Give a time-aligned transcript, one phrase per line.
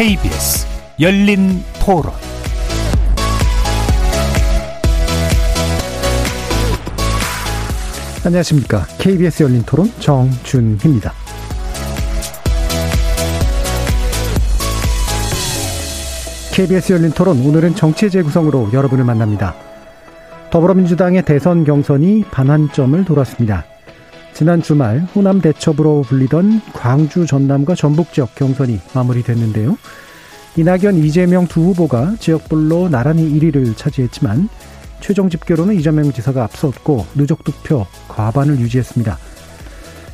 [0.00, 0.66] KBS
[0.98, 2.14] 열린 토론
[8.24, 8.86] 안녕하십니까.
[8.96, 11.12] KBS 열린 토론 정준희입니다.
[16.54, 19.54] KBS 열린 토론 오늘은 정치 재구성으로 여러분을 만납니다.
[20.48, 23.66] 더불어민주당의 대선 경선이 반환점을 돌았습니다.
[24.40, 29.76] 지난 주말 호남 대첩으로 불리던 광주 전남과 전북 지역 경선이 마무리됐는데요.
[30.56, 34.48] 이낙연 이재명 두 후보가 지역별로 나란히 1위를 차지했지만
[35.00, 39.18] 최종 집계로는 이재명 지사가 앞섰고 누적 득표 과반을 유지했습니다.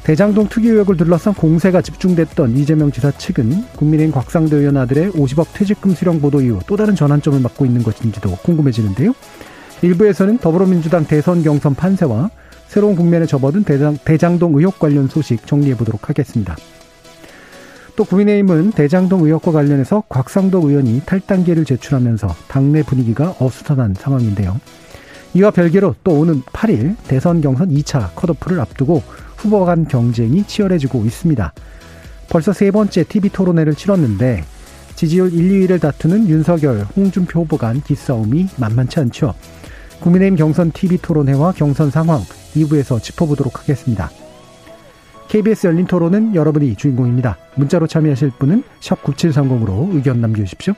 [0.03, 5.95] 대장동 투기 의혹을 둘러싼 공세가 집중됐던 이재명 지사 측은 국민의힘 곽상도 의원 아들의 50억 퇴직금
[5.95, 9.15] 수령 보도 이후 또 다른 전환점을 맞고 있는 것인지도 궁금해지는데요.
[9.83, 12.31] 일부에서는 더불어민주당 대선 경선 판세와
[12.69, 16.56] 새로운 국면에 접어든 대장, 대장동 의혹 관련 소식 정리해 보도록 하겠습니다.
[17.97, 24.61] 또 국민의힘은 대장동 의혹과 관련해서 곽상도 의원이 탈당계를 제출하면서 당내 분위기가 어수선한 상황인데요.
[25.34, 29.03] 이와 별개로 또 오는 8일 대선 경선 2차 컷오프를 앞두고
[29.37, 31.53] 후보 간 경쟁이 치열해지고 있습니다.
[32.28, 34.44] 벌써 세 번째 TV 토론회를 치렀는데
[34.94, 39.34] 지지율 1, 2위를 다투는 윤석열, 홍준표 후보 간 기싸움이 만만치 않죠.
[40.00, 42.20] 국민의힘 경선 TV 토론회와 경선 상황
[42.55, 44.11] 2부에서 짚어보도록 하겠습니다.
[45.28, 47.36] KBS 열린 토론은 여러분이 주인공입니다.
[47.56, 50.75] 문자로 참여하실 분은 9730으로 의견 남겨주십시오.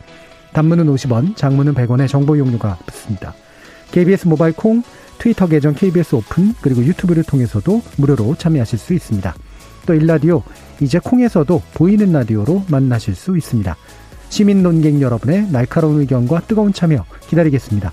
[0.52, 3.34] 단문은 50원, 장문은 100원의 정보 용료가 붙습니다.
[3.90, 4.82] KBS 모바일 콩,
[5.18, 9.34] 트위터 계정 KBS 오픈, 그리고 유튜브를 통해서도 무료로 참여하실 수 있습니다.
[9.86, 10.42] 또 일라디오,
[10.80, 13.76] 이제 콩에서도 보이는 라디오로 만나실 수 있습니다.
[14.30, 17.92] 시민 논객 여러분의 날카로운 의견과 뜨거운 참여 기다리겠습니다.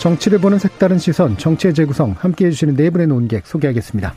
[0.00, 4.14] 정치를 보는 색다른 시선, 정치의 재구성 함께 해주시는 네 분의 논객 소개하겠습니다.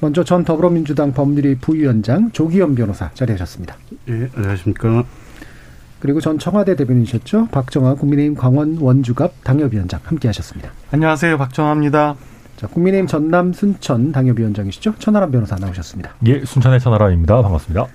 [0.00, 3.76] 먼저 전 더불어민주당 법률위 부위원장 조기현 변호사 자리하셨습니다.
[4.08, 5.04] 예, 안녕하십니까.
[5.98, 7.48] 그리고 전 청와대 대변인이셨죠.
[7.52, 10.70] 박정아 국민의힘 광원 원주갑 당협위원장 함께하셨습니다.
[10.90, 12.16] 안녕하세요, 박정아입니다.
[12.56, 14.94] 자, 국민의힘 전남 순천 당협위원장이시죠.
[14.98, 16.14] 천하람 변호사 나오셨습니다.
[16.28, 17.42] 예, 순천의 천하람입니다.
[17.42, 17.86] 반갑습니다.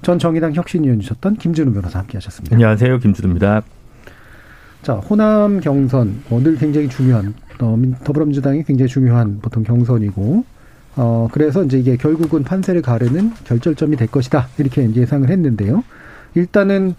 [0.00, 2.56] 전 정의당 혁신위원이셨던 김준우 변호사 함께하셨습니다.
[2.56, 3.60] 안녕하세요, 김준우입니다.
[4.82, 10.44] 자, 호남 경선 오늘 굉장히 중요한 어, 더불어민주당이 굉장히 중요한 보통 경선이고
[10.96, 14.48] 어, 그래서 이제 이게 결국은 판세를 가르는 결절점이 될 것이다.
[14.58, 15.84] 이렇게 예상을 했는데요.
[16.34, 16.96] 일단은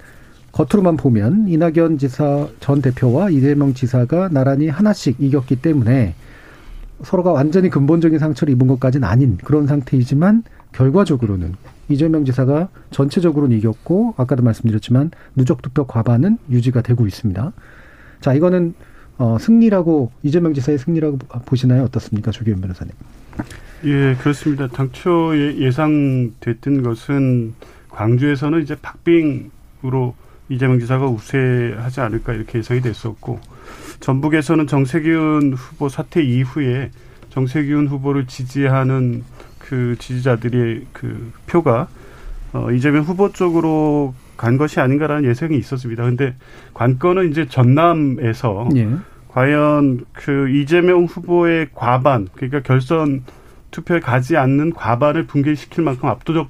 [0.53, 6.15] 겉으로만 보면 이낙연 지사 전 대표와 이재명 지사가 나란히 하나씩 이겼기 때문에
[7.03, 11.55] 서로가 완전히 근본적인 상처를 입은 것까지는 아닌 그런 상태이지만 결과적으로는
[11.89, 17.51] 이재명 지사가 전체적으로는 이겼고 아까도 말씀드렸지만 누적 득표 과반은 유지가 되고 있습니다.
[18.23, 18.73] 자, 이거는
[19.17, 21.83] 어, 승리라고 이재명 지사의 승리라고 보시나요?
[21.83, 22.31] 어떻습니까?
[22.31, 22.93] 조기현 변호사님.
[23.83, 24.69] 예, 그렇습니다.
[24.69, 27.53] 당초 예상됐던 것은
[27.89, 30.15] 광주에서는 이제 박빙으로
[30.47, 33.41] 이재명 지사가 우세하지 않을까 이렇게 예상이 됐었고
[33.99, 36.91] 전북에서는 정세균 후보 사퇴 이후에
[37.29, 39.25] 정세균 후보를 지지하는
[39.59, 41.89] 그 지지자들의 그 표가
[42.53, 46.03] 어 이재명 후보 쪽으로 간 것이 아닌가라는 예상이 있었습니다.
[46.03, 46.35] 근데
[46.73, 48.87] 관건은 이제 전남에서 예.
[49.29, 53.23] 과연 그 이재명 후보의 과반 그러니까 결선
[53.71, 56.49] 투표에 가지 않는 과반을 붕괴시킬 만큼 압도적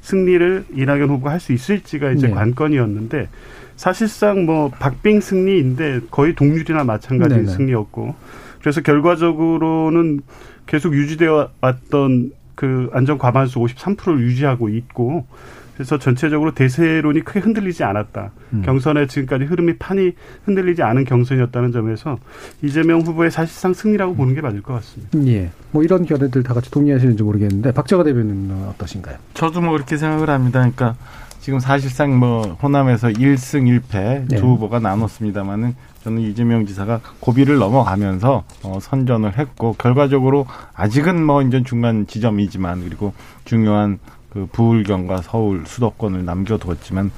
[0.00, 2.34] 승리를 이낙연 후보가 할 수 있을지가 이제 네.
[2.34, 3.28] 관건이었는데
[3.76, 8.14] 사실상 뭐 박빙 승리인데 거의 동률이나 마찬가지 네 승리였고
[8.60, 10.20] 그래서 결과적으로는
[10.66, 15.26] 계속 유지되어 왔던 그 안전 과반수 53%를 유지하고 있고
[15.74, 18.30] 그래서 전체적으로 대세론이 크게 흔들리지 않았다.
[18.52, 18.62] 음.
[18.64, 20.12] 경선의 지금까지 흐름이 판이
[20.44, 22.18] 흔들리지 않은 경선이었다는 점에서
[22.62, 25.18] 이재명 후보의 사실상 승리라고 보는 게 맞을 것 같습니다.
[25.26, 25.50] 예.
[25.72, 29.16] 뭐 이런 견해들 다 같이 동의하시는지 모르겠는데 박정화 대변인은 어떠신가요?
[29.34, 30.60] 저도 뭐 그렇게 생각을 합니다.
[30.60, 30.94] 그러니까
[31.40, 34.40] 지금 사실상 뭐 호남에서 1승 1패 두 네.
[34.40, 35.74] 후보가 나눴습니다만은
[36.04, 43.12] 저는 이재명 지사가 고비를 넘어가면서 어, 선전을 했고 결과적으로 아직은 뭐 이제 중간 지점이지만 그리고
[43.44, 43.98] 중요한
[44.34, 47.10] 그 부울경과 서울 수도권을 남겨두었지만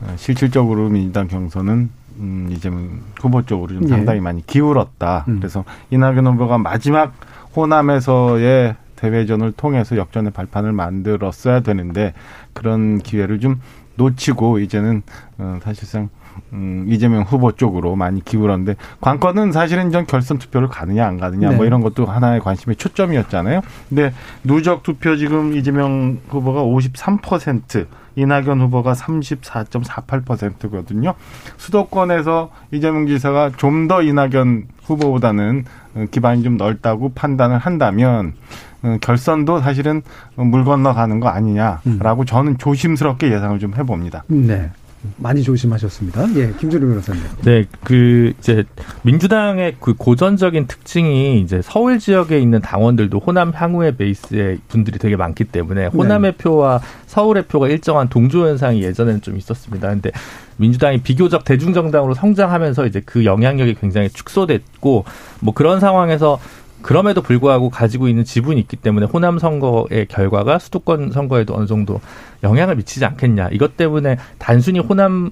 [0.00, 3.88] 어, 실질적으로 민주당 경선은 음, 이재명 후보 쪽으로 좀 예.
[3.88, 4.20] 상당히 예.
[4.20, 5.24] 많이 기울었다.
[5.28, 5.38] 음.
[5.38, 7.14] 그래서 이낙연 후보가 마지막
[7.54, 12.12] 호남에서의 대회전을 통해서 역전의 발판을 만들었어야 되는데
[12.52, 13.60] 그런 기회를 좀
[13.94, 15.02] 놓치고 이제는
[15.38, 16.08] 어, 사실상
[16.52, 21.50] 음, 이재명 후보 쪽으로 많이 기울었는데 관건은 사실은 전 결선 투표를 가느냐 안 가느냐 뭐
[21.50, 21.56] 네.
[21.56, 23.60] 뭐 이런 것도 하나의 관심의 초점이었잖아요.
[23.88, 24.12] 근데
[24.44, 27.86] 누적 투표 지금 이재명 후보가 53%
[28.16, 31.14] 이낙연 후보가 34.48%거든요.
[31.56, 35.64] 수도권에서 이재명 지사가 좀 더 이낙연 후보보다는
[36.10, 38.34] 기반이 좀 넓다고 판단을 한다면
[38.82, 40.02] 어, 결선도 사실은
[40.36, 42.26] 물 건너가는 거 아니냐라고 음.
[42.26, 44.24] 저는 조심스럽게 예상을 좀 해봅니다.
[44.28, 44.70] 네.
[45.16, 46.34] 많이 조심하셨습니다.
[46.36, 47.22] 예, 김준우 변호사님.
[47.44, 48.64] 네, 그 이제
[49.02, 55.44] 민주당의 그 고전적인 특징이 이제 서울 지역에 있는 당원들도 호남 향후의 베이스의 분들이 되게 많기
[55.44, 56.36] 때문에 호남의 네.
[56.36, 59.88] 표와 서울의 표가 일정한 동조 현상이 예전에는 좀 있었습니다.
[59.88, 60.10] 근데
[60.56, 65.04] 민주당이 비교적 대중정당으로 성장하면서 이제 그 영향력이 굉장히 축소됐고
[65.40, 66.38] 뭐 그런 상황에서
[66.82, 72.00] 그럼에도 불구하고 가지고 있는 지분이 있기 때문에 호남 선거의 결과가 수도권 선거에도 어느 정도
[72.42, 73.48] 영향을 미치지 않겠냐.
[73.52, 75.30] 이것 때문에 단순히 호남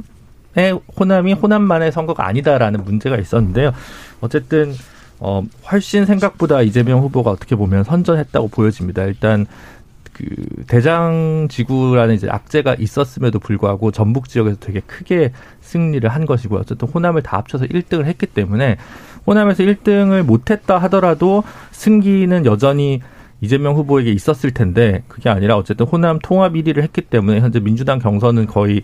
[0.56, 3.72] 의 호남이 호남만의 선거가 아니다라는 문제가 있었는데요.
[4.22, 4.72] 어쨌든
[5.20, 9.04] 어 훨씬 생각보다 이재명 후보가 어떻게 보면 선전했다고 보여집니다.
[9.04, 9.46] 일단
[10.16, 10.24] 그
[10.66, 16.60] 대장 지구라는 이제 악재가 있었음에도 불구하고 전북 지역에서 되게 크게 승리를 한 것이고요.
[16.60, 18.78] 어쨌든 호남을 다 합쳐서 1등을 했기 때문에
[19.26, 23.02] 호남에서 1등을 못했다 하더라도 승기는 여전히
[23.42, 28.46] 이재명 후보에게 있었을 텐데 그게 아니라 어쨌든 호남 통합 1위를 했기 때문에 현재 민주당 경선은
[28.46, 28.82] 거의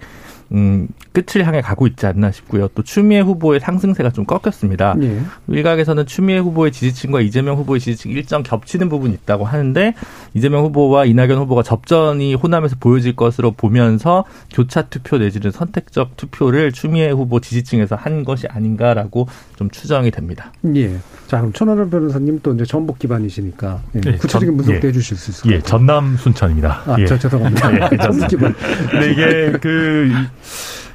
[0.52, 2.68] 음, 끝을 향해 가고 있지 않나 싶고요.
[2.68, 4.94] 또 추미애 후보의 상승세가 좀 꺾였습니다.
[5.02, 5.20] 예.
[5.48, 9.94] 일각에서는 추미애 후보의 지지층과 이재명 후보의 지지층 일정 겹치는 부분이 있다고 하는데
[10.34, 17.10] 이재명 후보와 이낙연 후보가 접전이 호남에서 보여질 것으로 보면서 교차 투표 내지는 선택적 투표를 추미애
[17.10, 19.26] 후보 지지층에서 한 것이 아닌가라고
[19.62, 20.52] 좀 추정이 됩니다.
[20.74, 20.96] 예.
[21.28, 24.00] 자, 그럼 천하람 변호사님 또 이제 전북 기반이시니까 예.
[24.06, 24.88] 예 구체적인 분석도 예.
[24.88, 25.56] 해주실 수 있을까요?
[25.56, 26.82] 예, 전남 순천입니다.
[26.86, 27.06] 아, 예.
[27.06, 27.92] 저 죄송합니다.
[27.92, 28.54] 예, 전북 기반.
[28.90, 30.10] 근데 이게 그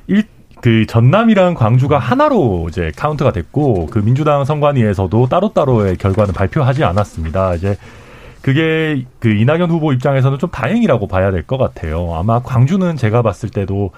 [0.08, 0.24] 일,
[0.62, 7.56] 그 전남이랑 광주가 하나로 이제 카운트가 됐고 그 민주당 선관위에서도 따로따로의 결과는 발표하지 않았습니다.
[7.56, 7.78] 이제
[8.42, 12.14] 그게 그 이낙연 후보 입장에서는 좀 다행이라고 봐야 될 것 같아요.
[12.16, 13.92] 아마 광주는 제가 봤을 때도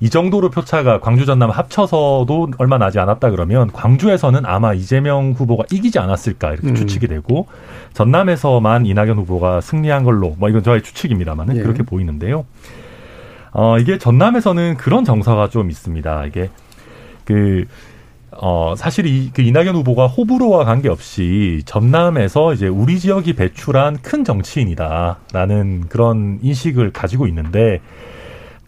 [0.00, 5.98] 이 정도로 표차가 광주 전남 합쳐서도 얼마 나지 않았다 그러면 광주에서는 아마 이재명 후보가 이기지
[5.98, 6.74] 않았을까 이렇게 음.
[6.74, 7.46] 추측이 되고
[7.92, 11.62] 전남에서만 이낙연 후보가 승리한 걸로 뭐 이건 저의 추측입니다만은 예.
[11.62, 12.46] 그렇게 보이는데요.
[13.52, 16.26] 어, 이게 전남에서는 그런 정서가 좀 있습니다.
[16.26, 16.50] 이게
[17.24, 17.64] 그,
[18.30, 25.88] 어, 사실 이, 그 이낙연 후보가 호불호와 관계없이 전남에서 이제 우리 지역이 배출한 큰 정치인이다라는
[25.88, 27.80] 그런 인식을 가지고 있는데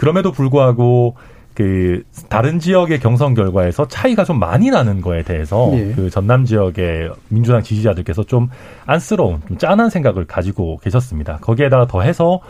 [0.03, 1.15] 그럼에도 불구하고
[1.55, 5.93] 그 다른 지역의 경선 결과에서 차이가 좀 많이 나는 거에 대해서 예.
[5.93, 8.49] 그 전남 지역의 민주당 지지자들께서 좀
[8.85, 11.37] 안쓰러운 좀 짠한 생각을 가지고 계셨습니다.
[11.37, 12.41] 거기에다가 더해서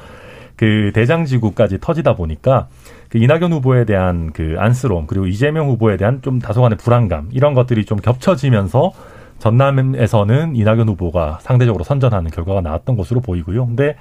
[0.56, 2.68] 그 대장지구까지 터지다 보니까
[3.10, 7.84] 그 이낙연 후보에 대한 그 안쓰러움 그리고 이재명 후보에 대한 좀 다소간의 불안감 이런 것들이
[7.84, 8.92] 좀 겹쳐지면서
[9.40, 13.66] 전남에서는 이낙연 후보가 상대적으로 선전하는 결과가 나왔던 것으로 보이고요.
[13.66, 13.96] 근데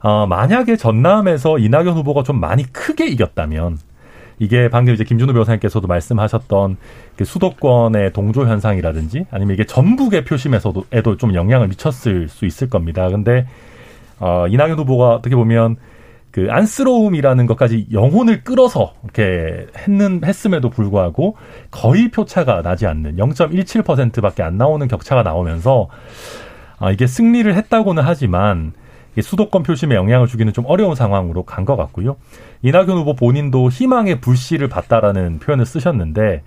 [0.00, 3.78] 어, 만약에 전남에서 이낙연 후보가 좀 많이 크게 이겼다면
[4.38, 6.76] 이게 방금 이제 김준호 변호사님께서도 말씀하셨던
[7.16, 13.08] 그 수도권의 동조 현상이라든지 아니면 이게 전북의 표심에서도 에도 좀 영향을 미쳤을 수 있을 겁니다.
[13.08, 13.46] 근데
[14.18, 15.76] 어, 이낙연 후보가 어떻게 보면
[16.30, 21.36] 그 안쓰러움이라는 것까지 영혼을 끌어서 이렇게 했는 했음에도 불구하고
[21.70, 25.88] 거의 표차가 나지 않는 0.17%밖에 안 나오는 격차가 나오면서
[26.78, 28.74] 아, 이게 승리를 했다고는 하지만
[29.22, 32.16] 수도권 표심에 영향을 주기는 좀 어려운 상황으로 간 것 같고요.
[32.62, 36.42] 이낙연 후보 본인도 희망의 불씨를 봤다라는 표현을 쓰셨는데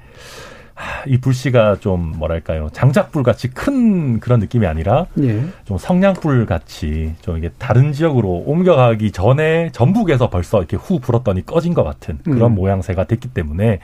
[1.07, 5.43] 이 불씨가 좀 뭐랄까요 장작불 같이 큰 그런 느낌이 아니라 예.
[5.65, 11.73] 좀 성냥불 같이 좀 이게 다른 지역으로 옮겨가기 전에 전북에서 벌써 이렇게 후 불었더니 꺼진
[11.73, 12.55] 것 같은 그런 음.
[12.55, 13.79] 모양새가 됐기 때문에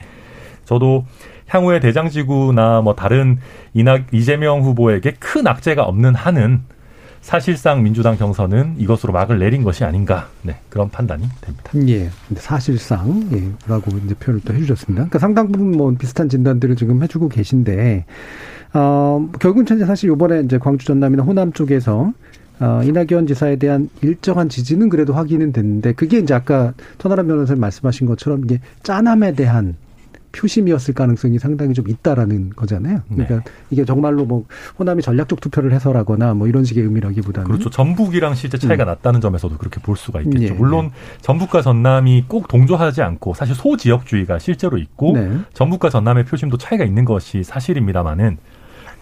[0.64, 1.04] 저도
[1.48, 3.38] 향후에 대장지구나 뭐 다른
[3.74, 6.62] 이낙 이재명 후보에게 큰 악재가 없는 한은
[7.26, 11.72] 사실상 민주당 경선은 이것으로 막을 내린 것이 아닌가 네, 그런 판단이 됩니다.
[11.88, 14.94] 예, 사실상 예라고 이제 표현을 또 해주셨습니다.
[14.94, 18.04] 그러니까 상당 부분 뭐 비슷한 진단들을 지금 해주고 계신데
[18.74, 22.12] 어, 결국은 현재 사실 이번에 이제 광주 전남이나 호남 쪽에서
[22.60, 28.06] 어, 이낙연 지사에 대한 일정한 지지는 그래도 확인은 됐는데 그게 이제 아까 천하람 변호사님 말씀하신
[28.06, 29.74] 것처럼 이게 짠함에 대한
[30.36, 33.00] 표심이었을 가능성이 상당히 좀 있다라는 거잖아요.
[33.08, 33.40] 그러니까 네.
[33.70, 34.44] 이게 정말로 뭐
[34.78, 37.70] 호남이 전략적 투표를 해서라거나 뭐 이런 식의 의미라기보다는 그렇죠.
[37.70, 38.86] 전북이랑 실제 차이가 음.
[38.86, 40.54] 났다는 점에서도 그렇게 볼 수가 있겠죠.
[40.54, 40.58] 네.
[40.58, 40.90] 물론
[41.22, 45.38] 전북과 전남이 꼭 동조하지 않고 사실 소지역주의가 실제로 있고 네.
[45.54, 48.38] 전북과 전남의 표심도 차이가 있는 것이 사실입니다만은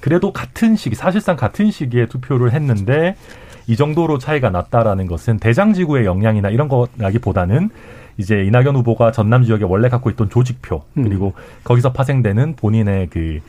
[0.01, 3.17] 그래도 같은 시기 사실상 같은 시기에 투표를 했는데
[3.67, 7.71] 이 정도로 차이가 났다라는 것은 대장지구의 영향이나 이런 거라기보다는
[8.17, 11.05] 이제 이낙연 후보가 전남 지역에 원래 갖고 있던 조직표 음.
[11.05, 11.43] 그리고 음.
[11.65, 13.41] 거기서 파생되는 본인의 그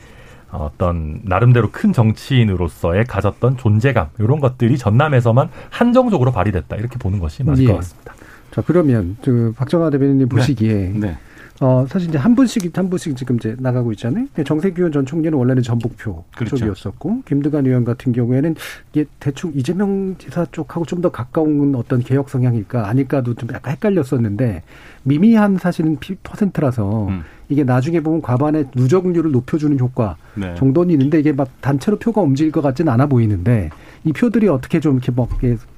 [0.50, 7.64] 어떤 나름대로 큰 정치인으로서의 가졌던 존재감 이런 것들이 전남에서만 한정적으로 발휘됐다 이렇게 보는 것이 맞을
[7.64, 7.68] 예.
[7.68, 8.14] 것 같습니다.
[8.52, 10.92] 자 그러면 그 박정아 대변인님 보시기에 네.
[10.94, 11.18] 네.
[11.60, 14.26] 어, 사실 이제 한 분씩 한 분씩 지금 이제 나가고 있잖아요.
[14.44, 16.56] 정세균 전 총리는 원래는 전북표 그렇죠.
[16.56, 18.54] 쪽이었었고 김두관 의원 같은 경우에는
[18.92, 24.62] 이게 대충 이재명 지사 쪽하고 좀 더 가까운 어떤 개혁 성향일까 아닐까도 좀 약간 헷갈렸었는데
[25.06, 27.22] 미미한 사실은 퍼센트라서 음.
[27.48, 30.52] 이게 나중에 보면 과반의 누적률을 높여주는 효과 네.
[30.56, 33.70] 정도는 있는데 이게 막 단체로 표가 움직일 것 같지는 않아 보이는데
[34.02, 35.28] 이 표들이 어떻게 좀 이렇게 뭐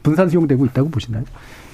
[0.03, 1.25] 분산 수용되고 있다고 보시나요?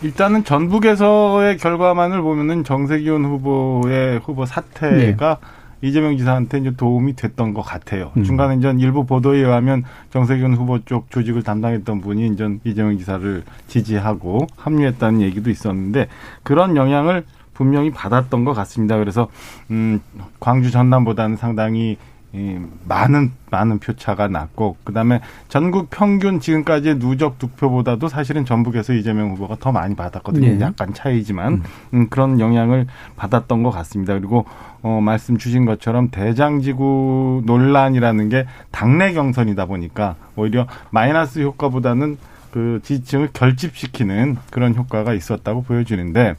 [0.02, 5.88] 일단은 전북에서의 결과만을 보면은 정세균 후보의 후보 사태가 네.
[5.88, 8.10] 이재명 지사한테 이제 도움이 됐던 것 같아요.
[8.16, 8.24] 음.
[8.24, 14.46] 중간에 이제 일부 보도에 의하면 정세균 후보 쪽 조직을 담당했던 분이 이제 이재명 지사를 지지하고
[14.56, 16.08] 합류했다는 얘기도 있었는데
[16.42, 18.98] 그런 영향을 분명히 받았던 것 같습니다.
[18.98, 19.28] 그래서
[19.70, 20.00] 음
[20.40, 21.96] 광주 전남보다는 상당히
[22.34, 22.58] 이
[22.88, 29.70] 많은 많은 표차가 났고 그다음에 전국 평균 지금까지의 누적 득표보다도 사실은 전북에서 이재명 후보가 더
[29.70, 30.48] 많이 받았거든요.
[30.48, 30.60] 네.
[30.60, 31.62] 약간 차이지만 음.
[31.94, 34.14] 음, 그런 영향을 받았던 것 같습니다.
[34.14, 34.46] 그리고
[34.82, 42.18] 어, 말씀 주신 것처럼 대장지구 논란이라는 게 당내 경선이다 보니까 오히려 마이너스 효과보다는
[42.50, 46.34] 그 지지층을 결집시키는 그런 효과가 있었다고 보여지는데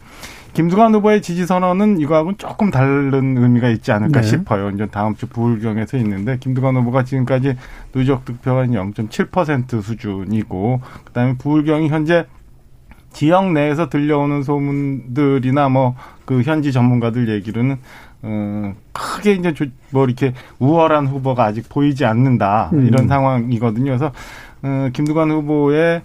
[0.55, 4.27] 김두관 후보의 지지 선언은 이거하고는 조금 다른 의미가 있지 않을까 네.
[4.27, 4.69] 싶어요.
[4.71, 7.55] 이제 다음 주 부울경에서 있는데 김두관 후보가 지금까지
[7.91, 12.25] 누적 득표가 0.7% 수준이고 그다음에 부울경이 현재
[13.11, 15.95] 지역 내에서 들려오는 소문들이나 뭐
[16.25, 17.77] 그 현지 전문가들 얘기로는
[18.23, 19.53] 어 크게 이제
[19.91, 23.07] 뭐 이렇게 우월한 후보가 아직 보이지 않는다 이런 음.
[23.07, 23.85] 상황이거든요.
[23.85, 24.11] 그래서
[24.63, 26.01] 어 김두관 후보의 예,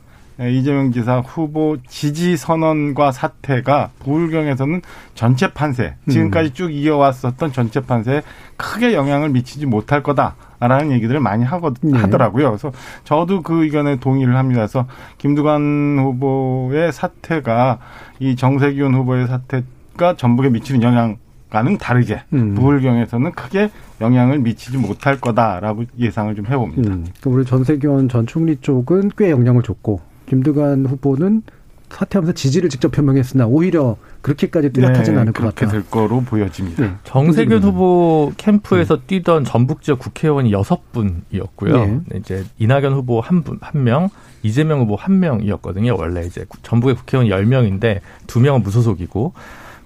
[0.48, 4.80] 이재명 지사 후보 지지 선언과 사태가 부울경에서는
[5.14, 6.54] 전체 판세 지금까지 음.
[6.54, 8.22] 쭉 이어왔었던 전체 판세에
[8.56, 11.98] 크게 영향을 미치지 못할 거다라는 얘기들을 많이 하거, 네.
[11.98, 12.48] 하더라고요.
[12.48, 12.72] 그래서
[13.04, 14.60] 저도 그 의견에 동의를 합니다.
[14.60, 14.86] 그래서
[15.18, 17.78] 김두관 후보의 사태가
[18.18, 21.16] 이 정세균 후보의 사태가 전북에 미치는 영향
[21.50, 22.54] 과는 다르게 음.
[22.54, 23.70] 부울경에서는 크게
[24.00, 26.90] 영향을 미치지 못할 거다라고 예상을 좀 해봅니다.
[26.90, 27.06] 음.
[27.26, 31.42] 우리 전세균 전 총리 쪽은 꽤 영향을 줬고 김두관 후보는
[31.90, 35.54] 사퇴하면서 지지를 직접 표명했으나 오히려 그렇게까지 뚜렷하지는 네, 않을 것 같다.
[35.56, 36.84] 그렇게 될 거로 보여집니다.
[36.84, 36.92] 네.
[37.02, 39.02] 정세균 후보 캠프에서 네.
[39.08, 41.76] 뛰던 전북 지역 국회의원이 여섯 분이었고요.
[41.84, 42.00] 네.
[42.06, 42.18] 네.
[42.18, 44.08] 이제 이낙연 후보 한 분, 한 명,
[44.44, 45.96] 이재명 후보 한 명이었거든요.
[45.98, 49.32] 원래 이제 전북의 국회의원 열명인데두 명은 무소속이고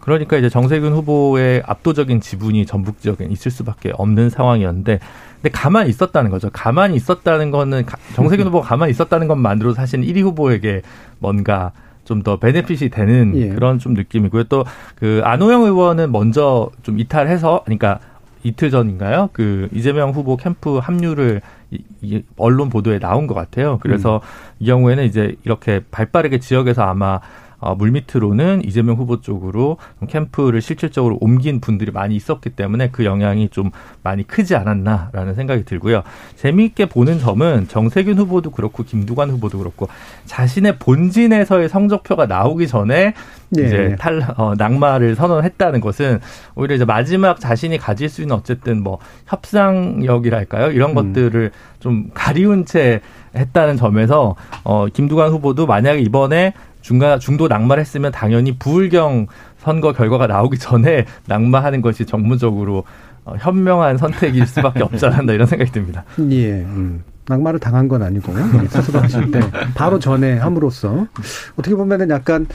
[0.04, 4.98] 그러니까 이제 정세균 후보의 압도적인 지분이 전북 지역에 있을 수밖에 없는 상황이었는데
[5.36, 6.50] 근데 가만히 있었다는 거죠.
[6.52, 7.84] 가만히 있었다는 거는
[8.14, 10.82] 정세균 후보가 가만히 있었다는 것만으로 사실 1위 후보에게
[11.18, 11.72] 뭔가
[12.04, 13.48] 좀더 베네핏이 되는 예.
[13.48, 14.44] 그런 좀 느낌이고요.
[14.44, 14.64] 또
[14.96, 18.00] 그 안호영 의원은 먼저 좀 이탈해서 그러니까
[18.42, 19.30] 이틀 전인가요?
[19.32, 21.40] 그 이재명 후보 캠프 합류를
[22.02, 23.78] 이, 언론 보도에 나온 것 같아요.
[23.82, 24.56] 그래서 음.
[24.60, 27.20] 이 경우에는 이제 이렇게 발빠르게 지역에서 아마
[27.64, 33.70] 어, 물밑으로는 이재명 후보 쪽으로 캠프를 실질적으로 옮긴 분들이 많이 있었기 때문에 그 영향이 좀
[34.02, 36.02] 많이 크지 않았나라는 생각이 들고요.
[36.36, 39.88] 재미있게 보는 점은 정세균 후보도 그렇고 김두관 후보도 그렇고
[40.26, 43.14] 자신의 본진에서의 성적표가 나오기 전에
[43.48, 43.66] 네.
[43.66, 46.20] 이제 탈 어, 낙마를 선언했다는 것은
[46.56, 50.94] 오히려 이제 마지막 자신이 가질 수 있는 어쨌든 뭐 협상력이랄까요 이런 음.
[50.94, 53.00] 것들을 좀 가리운 채
[53.34, 56.52] 했다는 점에서 어 김두관 후보도 만약에 이번에
[56.84, 59.26] 중간 중도 낙마를 했으면 당연히 부울경
[59.56, 62.84] 선거 결과가 나오기 전에 낙마하는 것이 정무적으로
[63.24, 66.04] 어, 현명한 선택일 수밖에 없지 않나 이런 생각이 듭니다.
[66.30, 66.50] 예.
[66.60, 67.02] 음.
[67.26, 68.32] 낙마를 당한 건 아니고
[68.68, 69.40] 스스로 하실 때
[69.74, 71.06] 바로 전에 함으로써
[71.56, 72.46] 어떻게 보면은 약간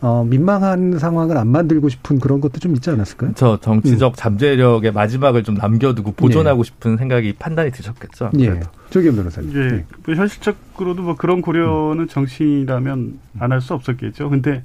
[0.00, 3.32] 어, 민망한 상황을 안 만들고 싶은 그런 것도 좀 있지 않았을까요?
[3.34, 4.14] 저 정치적 음.
[4.16, 6.64] 잠재력의 마지막을 좀 남겨두고 보존하고 예.
[6.64, 8.30] 싶은 생각이 판단이 드셨겠죠.
[8.38, 8.60] 예.
[8.90, 9.52] 조기현 변호사님.
[9.56, 9.70] 예.
[9.72, 9.84] 네.
[10.06, 12.06] 뭐 현실적으로도 뭐 그런 고려는 음.
[12.06, 14.30] 정치라면 안 할 수 없었겠죠.
[14.30, 14.62] 근데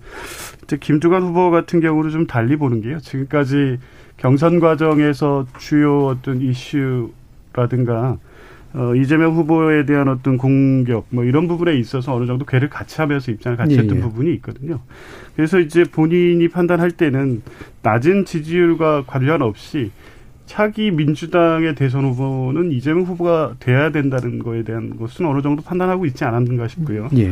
[0.66, 3.00] 이제 김두관 후보 같은 경우는 좀 달리 보는 게요.
[3.00, 3.80] 지금까지
[4.18, 8.18] 경선 과정에서 주요 어떤 이슈라든가
[8.74, 13.32] 어, 이재명 후보에 대한 어떤 공격 뭐 이런 부분에 있어서 어느 정도 괴를 같이 하면서
[13.32, 14.04] 입장을 같이 했던 예, 예.
[14.04, 14.80] 부분이 있거든요.
[15.36, 17.44] 그래서 이제 본인이 판단할 때는
[17.84, 19.92] 낮은 지지율과 관련 없이
[20.46, 26.24] 차기 민주당의 대선 후보는 이재명 후보가 돼야 된다는 거에 대한 것은 어느 정도 판단하고 있지
[26.26, 27.10] 않았는가 싶고요.
[27.16, 27.32] 예.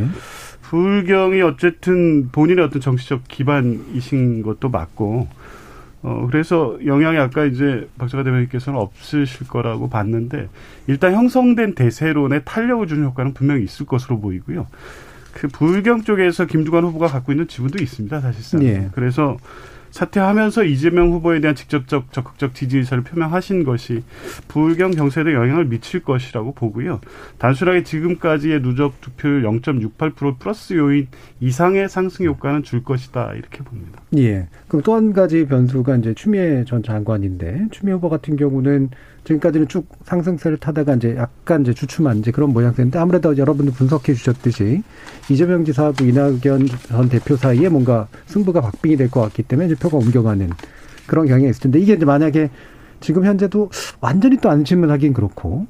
[0.62, 5.28] 불경이 어쨌든 본인의 어떤 정치적 기반이신 것도 맞고
[6.04, 10.50] 어, 그래서 영향이 아까 이제 박정아 대변인께서는 없으실 거라고 봤는데
[10.88, 14.68] 일단 형성된 대세론에 탄력을 주는 효과는 분명히 있을 것으로 보이고요.
[15.34, 18.64] 그 불경 쪽에서 김두관 후보가 갖고 있는 지분도 있습니다, 사실상.
[18.64, 18.90] 예.
[18.94, 19.38] 그래서
[19.92, 24.04] 사퇴하면서 이재명 후보에 대한 직접적 적극적 지지 의사를 표명하신 것이
[24.48, 27.02] 불경 경세에 영향을 미칠 것이라고 보고요.
[27.38, 31.08] 단순하게 지금까지의 누적 투표율 0.68% 플러스 요인
[31.40, 34.02] 이상의 상승 효과는 줄 것이다 이렇게 봅니다.
[34.18, 34.48] 예.
[34.68, 38.90] 그럼 또 한 가지 변수가 이제 추미애 전 장관인데 추미애 후보 같은 경우는
[39.24, 44.82] 지금까지는 쭉 상승세를 타다가 이제 약간 이제 주춤한 이제 그런 모양새인데 아무래도 여러분들 분석해 주셨듯이
[45.30, 49.98] 이재명 지사하고 이낙연 전 대표 사이에 뭔가 승부가 박빙이 될 것 같기 때문에 이제 표가
[49.98, 50.50] 옮겨가는
[51.06, 52.50] 그런 경향이 있을 텐데 이게 이제 만약에
[53.00, 55.68] 지금 현재도 완전히 또 안심을 하긴 그렇고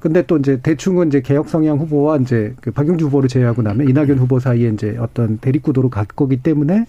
[0.00, 4.18] 근데 또 이제 대충은 이제 개혁 성향 후보와 이제 그 박용주 후보를 제외하고 나면 이낙연
[4.18, 6.86] 후보 사이에 이제 어떤 대립 구도로 갈 거기 때문에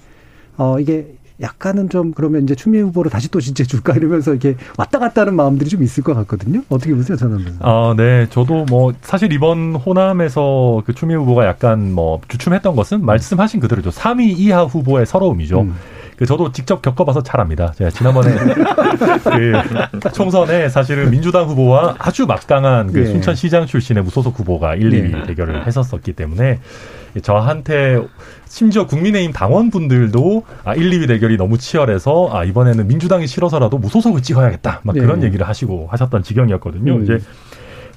[0.57, 4.99] 어 이게 약간은 좀 그러면 이제 추미애 후보를 다시 또 진짜 줄까 이러면서 이렇게 왔다
[4.99, 6.61] 갔다 하는 마음들이 좀 있을 것 같거든요.
[6.69, 7.57] 어떻게 보세요, 저는?
[7.59, 8.27] 아, 네.
[8.29, 13.91] 저도 뭐 사실 이번 호남에서 그 추미애 후보가 약간 뭐 주춤했던 것은 말씀하신 그대로죠.
[13.91, 15.61] 3위 이하 후보의 서러움이죠.
[15.61, 15.75] 음.
[16.17, 17.71] 그 저도 직접 겪어봐서 잘 압니다.
[17.77, 18.33] 제가 지난번에
[19.23, 23.05] 그 총선에 사실은 민주당 후보와 아주 막강한 그 네.
[23.05, 25.23] 순천시장 출신의 무소속 후보가 1, 2위 네.
[25.27, 26.59] 대결을 했었었기 때문에
[27.21, 28.01] 저한테
[28.45, 34.81] 심지어 국민의힘 당원분들도 아 1, 2위 대결이 너무 치열해서 아 이번에는 민주당이 싫어서라도 무소속을 찍어야겠다
[34.83, 35.01] 막 네.
[35.01, 36.95] 그런 얘기를 하시고 하셨던 지경이었거든요.
[36.95, 37.03] 음.
[37.03, 37.19] 이제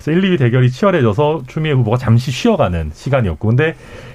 [0.02, 3.74] 그래서 1, 2위 대결이 치열해져서 추미애 후보가 잠시 쉬어가는 시간이었고 근데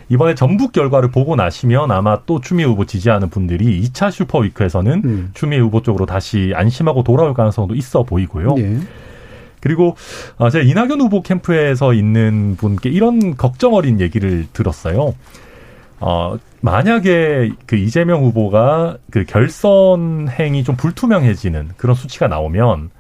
[0.10, 5.32] 이번에 전북 결과를 보고 나시면 아마 또 추미애 후보 지지하는 분들이 2차 슈퍼위크에서는 음.
[5.34, 8.56] 추미애 후보 쪽으로 다시 안심하고 돌아올 가능성도 있어 보이고요.
[8.58, 8.80] 예.
[9.66, 9.96] 그리고
[10.38, 15.16] 아, 제가 이낙연 후보 캠프에서 있는 분께 이런 걱정 어린 얘기를 들었어요.
[16.00, 22.92] 어, 만약에 그 이재명 후보가 그 결선 행이 좀 불투명해지는 그런 수치가 나오면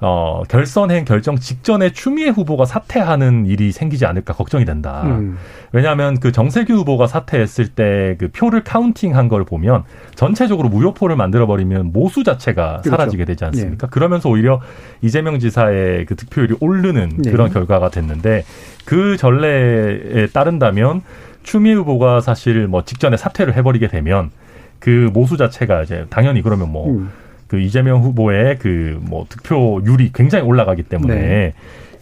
[0.00, 5.02] 어, 결선행 결정 직전에 추미애 후보가 사퇴하는 일이 생기지 않을까 걱정이 된다.
[5.06, 5.38] 음.
[5.72, 12.24] 왜냐하면 그 정세규 후보가 사퇴했을 때 그 표를 카운팅한 걸 보면 전체적으로 무효표를 만들어버리면 모수
[12.24, 12.90] 자체가 그렇죠.
[12.90, 13.86] 사라지게 되지 않습니까?
[13.86, 13.90] 네.
[13.90, 14.60] 그러면서 오히려
[15.02, 17.30] 이재명 지사의 그 득표율이 오르는 네.
[17.30, 18.44] 그런 결과가 됐는데
[18.84, 21.02] 그 전례에 따른다면
[21.42, 24.30] 추미애 후보가 사실 뭐 직전에 사퇴를 해버리게 되면
[24.78, 27.10] 그 모수 자체가 이제 당연히 그러면 뭐 음.
[27.48, 31.54] 그 이재명 후보의 그 뭐 득표율이 굉장히 올라가기 때문에 네.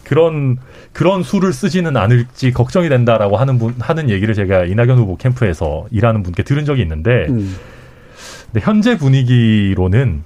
[0.03, 0.57] 그런
[0.93, 6.23] 그런 수를 쓰지는 않을지 걱정이 된다라고 하는 분 하는 얘기를 제가 이낙연 후보 캠프에서 일하는
[6.23, 7.55] 분께 들은 적이 있는데 음.
[8.51, 10.23] 근데 현재 분위기로는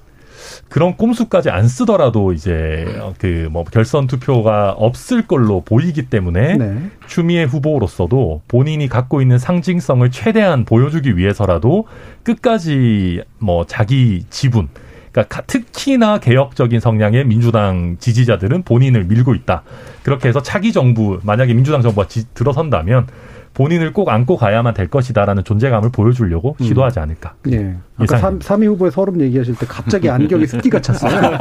[0.67, 2.85] 그런 꼼수까지 안 쓰더라도 이제
[3.17, 6.77] 그 뭐 결선 투표가 없을 걸로 보이기 때문에 네.
[7.07, 11.85] 추미애 후보로서도 본인이 갖고 있는 상징성을 최대한 보여주기 위해서라도
[12.23, 14.67] 끝까지 뭐 자기 지분
[15.11, 19.63] 그러니까 특히나 개혁적인 성향의 민주당 지지자들은 본인을 밀고 있다.
[20.03, 23.07] 그렇게 해서 차기 정부 만약에 민주당 정부가 지, 들어선다면
[23.53, 26.65] 본인을 꼭 안고 가야만 될 것이다라는 존재감을 보여주려고 음.
[26.65, 27.33] 시도하지 않을까.
[27.43, 27.75] 네.
[27.97, 31.37] 아까 3, 3위 후보의 서름 얘기하실 때 갑자기 안경에 습기가 찼어요.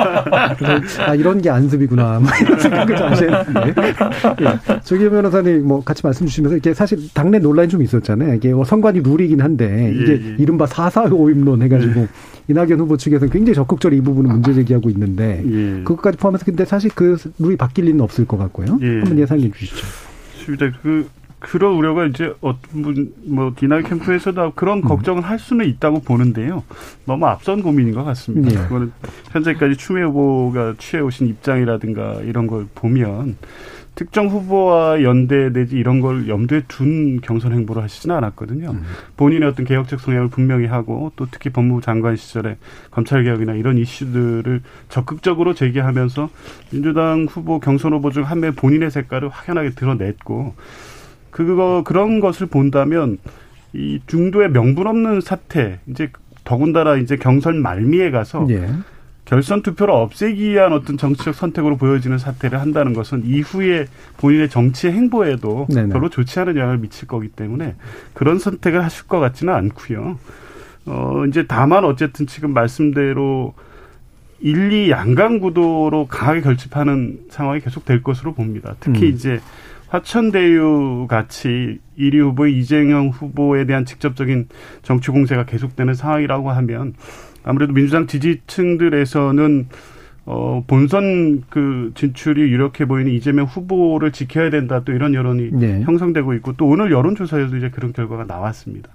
[0.58, 2.18] 그래서 아 이런 게 안습이구나.
[2.20, 3.74] 뭐 이런 생각을 잠시 했는데.
[4.40, 4.80] 예.
[4.80, 8.34] 조기 변호사님 뭐 같이 말씀 주시면서 이게 사실 당내 논란이 좀 있었잖아요.
[8.34, 10.36] 이게 뭐 선관위 룰이긴 한데 이게 예, 예.
[10.38, 12.08] 이른바 445임론 해가지고 예.
[12.48, 15.82] 이낙연 후보 측에서는 굉장히 적극적으로 이 부분을 문제 제기하고 있는데 예.
[15.84, 18.78] 그것까지 포함해서 근데 사실 그 룰이 바뀔 리는 없을 것 같고요.
[18.80, 18.86] 예.
[19.00, 19.86] 한번 예상해 주시죠.
[20.82, 21.08] 그
[21.40, 24.82] 그런 우려가 이제 어떤 분, 뭐, 디나이 캠프에서도 그런 음.
[24.82, 26.64] 걱정을 할 수는 있다고 보는데요.
[27.04, 28.50] 너무 앞선 고민인 것 같습니다.
[28.50, 28.66] 네.
[28.66, 28.92] 그거는
[29.30, 33.36] 현재까지 추미애 후보가 취해오신 입장이라든가 이런 걸 보면
[33.98, 38.70] 특정 후보와 연대 내지 이런 걸 염두에 둔 경선 행보를 하시지는 않았거든요.
[38.70, 38.82] 음.
[39.16, 42.58] 본인의 어떤 개혁적 성향을 분명히 하고 또 특히 법무부 장관 시절에
[42.92, 46.30] 검찰 개혁이나 이런 이슈들을 적극적으로 제기하면서
[46.70, 50.54] 민주당 후보 경선 후보 중 한 명 본인의 색깔을 확연하게 드러냈고
[51.32, 53.18] 그거 그런 것을 본다면
[53.72, 56.08] 이 중도의 명분 없는 사태 이제
[56.44, 58.68] 더군다나 이제 경선 말미에 가서 예.
[59.28, 63.86] 결선 투표를 없애기 위한 어떤 정치적 선택으로 보여지는 사태를 한다는 것은 이후에
[64.16, 65.90] 본인의 정치 행보에도 네네.
[65.90, 67.76] 별로 좋지 않은 영향을 미칠 거기 때문에
[68.14, 70.18] 그런 선택을 하실 것 같지는 않고요.
[70.86, 73.52] 어 이제 다만 어쨌든 지금 말씀대로
[74.40, 78.76] 1, 2 양강 구도로 강하게 결집하는 상황이 계속 될 것으로 봅니다.
[78.80, 79.12] 특히 음.
[79.12, 79.40] 이제
[79.88, 84.48] 화천대유 같이 1위 후보의 이재명 후보에 대한 직접적인
[84.82, 86.94] 정치 공세가 계속되는 상황이라고 하면
[87.44, 89.68] 아무래도 민주당 지지층들에서는
[90.30, 95.80] 어, 본선 그 진출이 유력해 보이는 이재명 후보를 지켜야 된다 또 이런 여론이 네.
[95.84, 98.90] 형성되고 있고 또 오늘 여론조사에도 이제 그런 결과가 나왔습니다.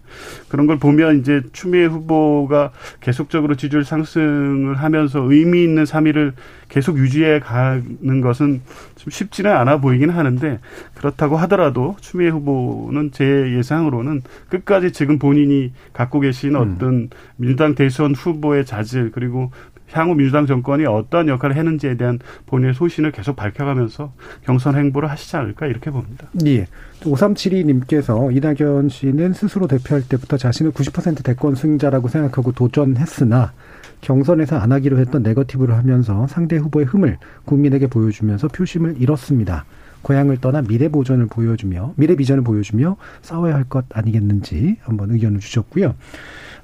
[0.47, 6.33] 그런 걸 보면 이제 추미애 후보가 계속적으로 지지율 상승을 하면서 의미 있는 3위를
[6.69, 8.61] 계속 유지해 가는 것은
[8.95, 10.59] 좀 쉽지는 않아 보이긴 하는데
[10.93, 13.25] 그렇다고 하더라도 추미애 후보는 제
[13.57, 16.75] 예상으로는 끝까지 지금 본인이 갖고 계신 음.
[16.75, 19.51] 어떤 민주당 대선 후보의 자질 그리고
[19.93, 24.11] 향후 민주당 정권이 어떠한 역할을 했는지에 대한 본인의 소신을 계속 밝혀가면서
[24.43, 26.27] 경선 행보를 하시지 않을까 이렇게 봅니다.
[26.45, 26.67] 예.
[27.01, 33.53] 5372님께서 이낙연 씨는 스스로 대표할 때부터 자신을 90% 대권 승자라고 생각하고 도전했으나
[34.01, 39.65] 경선에서 안 하기로 했던 네거티브를 하면서 상대 후보의 흠을 국민에게 보여주면서 표심을 잃었습니다.
[40.01, 45.95] 고향을 떠나 미래 보전을 보여주며 미래 비전을 보여주며 싸워야 할 것 아니겠는지 한번 의견을 주셨고요.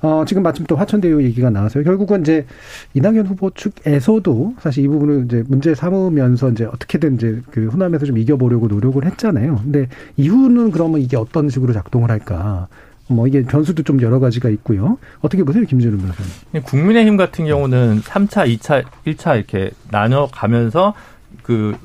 [0.01, 1.83] 어, 지금 마침 또 화천대유 얘기가 나와서요.
[1.83, 2.45] 결국은 이제
[2.93, 8.17] 이낙연 후보 측에서도 사실 이 부분을 이제 문제 삼으면서 이제 어떻게든 이제 그 호남에서 좀
[8.17, 9.59] 이겨보려고 노력을 했잖아요.
[9.63, 12.67] 근데 이후는 그러면 이게 어떤 식으로 작동을 할까?
[13.07, 14.97] 뭐 이게 변수도 좀 여러 가지가 있고요.
[15.21, 16.63] 어떻게 보세요, 김준우 변호사님?
[16.63, 20.93] 국민의힘 같은 경우는 3차, 2차, 1차 이렇게 나눠 가면서
[21.41, 21.75] 그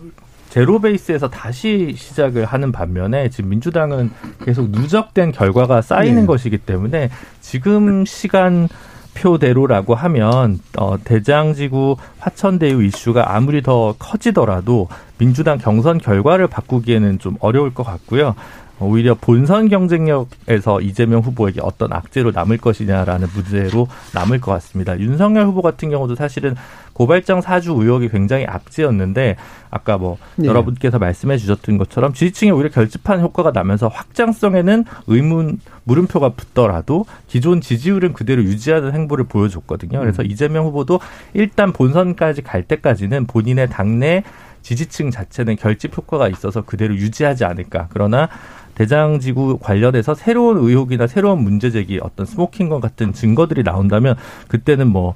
[0.54, 4.12] 제로 베이스에서 다시 시작을 하는 반면에 지금 민주당은
[4.44, 6.26] 계속 누적된 결과가 쌓이는 네.
[6.26, 8.68] 것이기 때문에 지금 시간
[9.14, 14.86] 표대로라고 하면 어 대장지구 화천대유 이슈가 아무리 더 커지더라도
[15.18, 18.36] 민주당 경선 결과를 바꾸기에는 좀 어려울 것 같고요.
[18.80, 24.98] 오히려 본선 경쟁력에서 이재명 후보에게 어떤 악재로 남을 것이냐라는 문제로 남을 것 같습니다.
[24.98, 26.54] 윤석열 후보 같은 경우도 사실은
[26.92, 29.36] 고발장 사주 의혹이 굉장히 악재였는데
[29.70, 30.48] 아까 뭐 네.
[30.48, 38.12] 여러분께서 말씀해 주셨던 것처럼 지지층에 오히려 결집한 효과가 나면서 확장성에는 의문 물음표가 붙더라도 기존 지지율은
[38.12, 39.98] 그대로 유지하는 행보를 보여줬거든요.
[40.00, 40.30] 그래서 음.
[40.30, 41.00] 이재명 후보도
[41.34, 44.22] 일단 본선까지 갈 때까지는 본인의 당내
[44.62, 47.88] 지지층 자체는 결집 효과가 있어서 그대로 유지하지 않을까.
[47.92, 48.28] 그러나
[48.74, 54.16] 대장지구 관련해서 새로운 의혹이나 새로운 문제 제기 어떤 스모킹건 같은 증거들이 나온다면
[54.48, 55.14] 그때는 뭐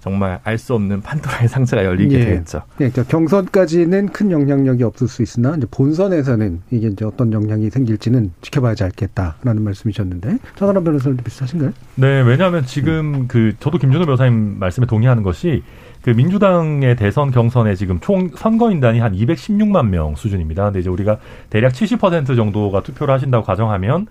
[0.00, 2.24] 정말 알 수 없는 판도라의 상자가 열리게 예.
[2.24, 2.62] 되겠죠.
[2.80, 8.32] 예, 그러니까 경선까지는 큰 영향력이 없을 수 있으나 이제 본선에서는 이게 이제 어떤 영향이 생길지는
[8.40, 11.72] 지켜봐야지 알겠다라는 말씀이셨는데 차가람 변호사님도 비슷하신가요?
[11.96, 15.62] 네, 왜냐하면 지금 그 저도 김준호 변호사님 말씀에 동의하는 것이
[16.02, 20.64] 그 민주당의 대선 경선에 지금 총 선거인단이 한 216만 명 수준입니다.
[20.64, 21.18] 근데 이제 우리가
[21.50, 24.06] 대략 70% 정도가 투표를 하신다고 가정하면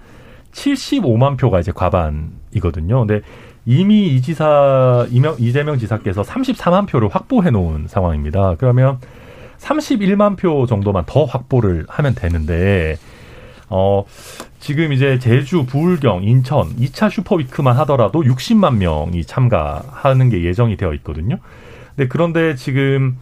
[0.52, 3.06] 75만 표가 이제 과반이거든요.
[3.06, 3.22] 근데
[3.66, 8.56] 이미 이 지사 이명 이재명 지사께서 34만 표를 확보해 놓은 상황입니다.
[8.58, 9.00] 그러면
[9.60, 12.98] 31만 표 정도만 더 확보를 하면 되는데
[13.70, 14.06] 어
[14.60, 20.94] 지금 이제 제주, 부울경, 인천 2차 super week만 하더라도 60만 명이 참가하는 게 예정이 되어
[20.96, 21.38] 있거든요.
[22.00, 23.18] 네, 그런데 지금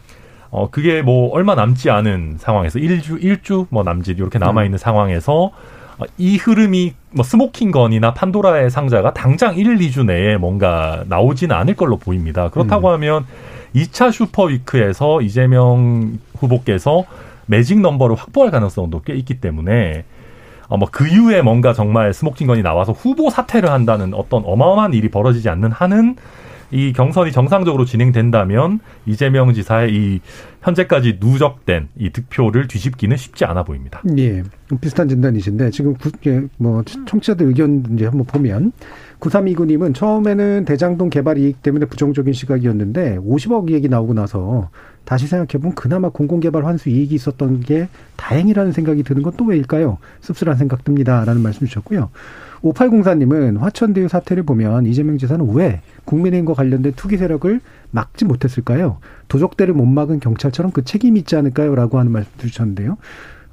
[0.50, 4.78] 어 그게 뭐 얼마 남지 않은 상황에서 일주 일주 뭐 남짓 이렇게 남아 있는 음.
[4.78, 5.50] 상황에서
[5.98, 11.74] 어, 이 흐름이 뭐 smoking gun이나 판도라의 상자가 당장 1, 2주 내에 뭔가 나오지는 않을
[11.74, 12.50] 걸로 보입니다.
[12.50, 12.92] 그렇다고 음.
[12.94, 13.26] 하면
[13.74, 17.04] 2차 super week에서 이재명 후보께서
[17.46, 20.04] 매직 넘버를 확보할 가능성도 꽤 있기 때문에
[20.68, 25.48] 어, 뭐 그 이후에 뭔가 정말 스모킹건이 나와서 후보 사퇴를 한다는 어떤 어마어마한 일이 벌어지지
[25.48, 26.14] 않는 한은
[26.70, 30.20] 이 경선이 정상적으로 진행된다면 이재명 지사의 이
[30.62, 34.02] 현재까지 누적된 이 득표를 뒤집기는 쉽지 않아 보입니다.
[34.18, 34.42] 예.
[34.80, 38.72] 비슷한 진단이신데 지금 구, 예, 뭐 청취자들 의견 이제 한번 보면
[39.20, 44.68] 9329님은 처음에는 대장동 개발 이익 때문에 부정적인 시각이었는데 50억 얘기 나오고 나서
[45.04, 49.98] 다시 생각해보면 그나마 공공개발 환수 이익이 있었던 게 다행이라는 생각이 드는 건 또 왜일까요?
[50.20, 52.10] 씁쓸한 생각 듭니다라는 말씀 주셨고요.
[52.62, 58.98] 5804님은 화천대유 사태를 보면 이재명 지사는 왜 국민의힘과 관련된 투기 세력을 막지 못했을까요?
[59.28, 61.74] 도적대를 못 막은 경찰처럼 그 책임이 있지 않을까요?
[61.74, 62.96] 라고 하는 말씀 주셨는데요.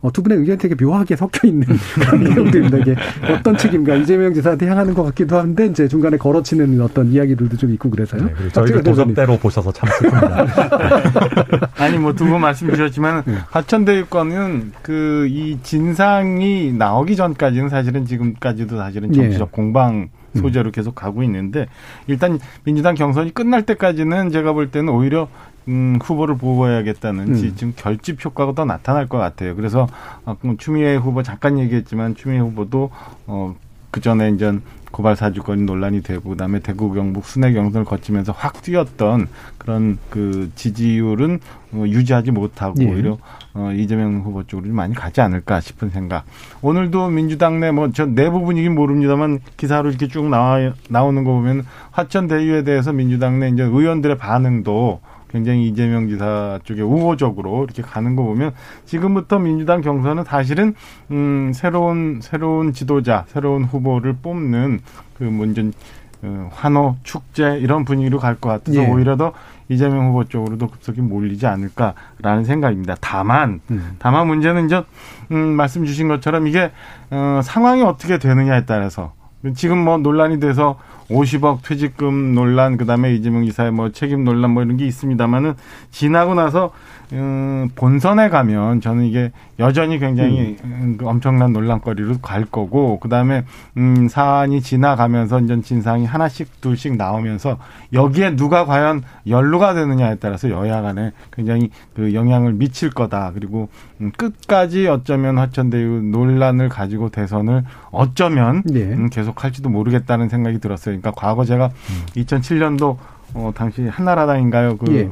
[0.05, 1.65] 어, 두 분의 의견이 되게 묘하게 섞여 있는
[1.95, 2.77] 그런 내용들입니다.
[2.77, 2.95] 이게
[3.27, 7.89] 어떤 책임과 이재명 지사한테 향하는 것 같기도 한데 이제 중간에 걸어치는 어떤 이야기들도 좀 있고
[7.89, 8.25] 그래서요.
[8.25, 11.69] 네, 저희를 도적대로 보셔서 참 슬픕니다.
[11.81, 13.35] 아니 뭐 두 분 말씀 주셨지만 네.
[13.49, 19.55] 화천대유권은 그 이 진상이 나오기 전까지는 사실은 지금까지도 사실은 정치적 네.
[19.55, 21.65] 공방 소재로 계속 가고 있는데
[22.07, 25.27] 일단 민주당 경선이 끝날 때까지는 제가 볼 때는 오히려
[25.67, 27.55] 음, 후보를 보고해야겠다는 음.
[27.55, 29.55] 지금 결집 효과가 더 나타날 것 같아요.
[29.55, 29.87] 그래서
[30.25, 32.91] 어, 추미애 후보 잠깐 얘기했지만 추미애 후보도
[33.27, 33.55] 어,
[33.91, 34.59] 그 전에 이제
[34.91, 41.39] 고발 사주권이 논란이 되고 그다음에 대구 경북 순회 경선을 거치면서 확 뛰었던 그런 그 지지율은
[41.73, 42.85] 어, 유지하지 못하고 예.
[42.85, 43.17] 오히려
[43.53, 46.23] 어, 이재명 후보 쪽으로 많이 가지 않을까 싶은 생각.
[46.61, 52.63] 오늘도 민주당 내뭐저 내부 분위기 모릅니다만 기사로 이렇게 쭉 나와 나오는 거 보면 화천 대유에
[52.63, 55.01] 대해서 민주당 내 이제 의원들의 반응도
[55.35, 58.53] 굉장히 이재명 지사 쪽에 우호적으로 이렇게 가는 거 보면
[58.85, 60.75] 지금부터 민주당 경선은 사실은
[61.11, 64.79] 음 새로운 새로운 지도자, 새로운 후보를 뽑는
[65.17, 65.73] 그 문전
[66.21, 68.87] 어, 환호 축제 이런 분위기로 갈 것 같아서 예.
[68.87, 69.33] 오히려 더
[69.67, 72.95] 이재명 후보 쪽으로도 급속히 몰리지 않을까라는 생각입니다.
[73.01, 73.97] 다만 음.
[73.99, 74.83] 다만 문제는 이제
[75.31, 76.71] 음, 말씀 주신 것처럼 이게
[77.11, 79.11] 어, 상황이 어떻게 되느냐에 따라서
[79.53, 84.63] 지금 뭐 논란이 돼서 50억 퇴직금 논란 그 다음에 이재명 지사의 뭐 책임 논란 뭐
[84.63, 85.53] 이런 게 있습니다만은
[85.91, 86.71] 지나고 나서
[87.13, 90.95] 음, 본선에 가면 저는 이게 여전히 굉장히 음.
[90.97, 93.43] 그 엄청난 논란거리로 갈 거고 그다음에
[93.77, 97.57] 음, 사안이 지나가면서 이제 진상이 하나씩 둘씩 나오면서
[97.93, 103.31] 여기에 누가 과연 연루가 되느냐에 따라서 여야 간에 굉장히 그 영향을 미칠 거다.
[103.33, 103.69] 그리고
[104.01, 108.81] 음, 끝까지 어쩌면 화천대유 논란을 가지고 대선을 어쩌면 네.
[108.81, 110.99] 음, 계속 할지도 모르겠다는 생각이 들었어요.
[110.99, 112.05] 그러니까 과거 제가 음.
[112.15, 112.97] 2007년도
[113.33, 114.77] 어, 당시 한나라당인가요?
[114.77, 115.09] 그 예.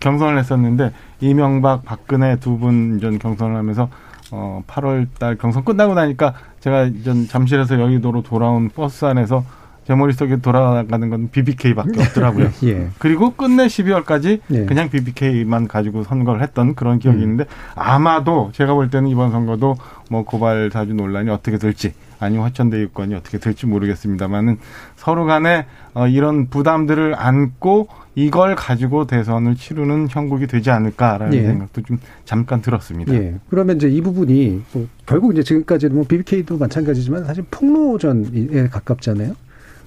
[0.00, 3.88] 경선을 했었는데 이명박, 박근혜 두 분 전 경선을 하면서
[4.32, 9.44] 어 8월 달 경선 끝나고 나니까 제가 전 잠실에서 여의도로 돌아온 버스 안에서
[9.86, 12.50] 제 머릿속에 돌아가는 건 BBK밖에 없더라고요.
[12.64, 12.88] 예.
[12.98, 14.64] 그리고 끝내 12월까지 예.
[14.66, 17.22] 그냥 BBK만 가지고 선거를 했던 그런 기억이 음.
[17.22, 19.76] 있는데 아마도 제가 볼 때는 이번 선거도
[20.08, 24.58] 뭐 고발 사주 논란이 어떻게 될지 아니면 화천대 유권이 어떻게 될지 모르겠습니다만은
[24.96, 31.42] 서로 간에 어, 이런 부담들을 안고 이걸 가지고 대선을 치르는 형국이 되지 않을까라는 예.
[31.42, 33.14] 생각도 좀 잠깐 들었습니다.
[33.14, 33.34] 예.
[33.48, 39.34] 그러면 이제 이 부분이 뭐 결국 이제 지금까지 뭐 BBK도 마찬가지지만 사실 폭로전에 가깝잖아요.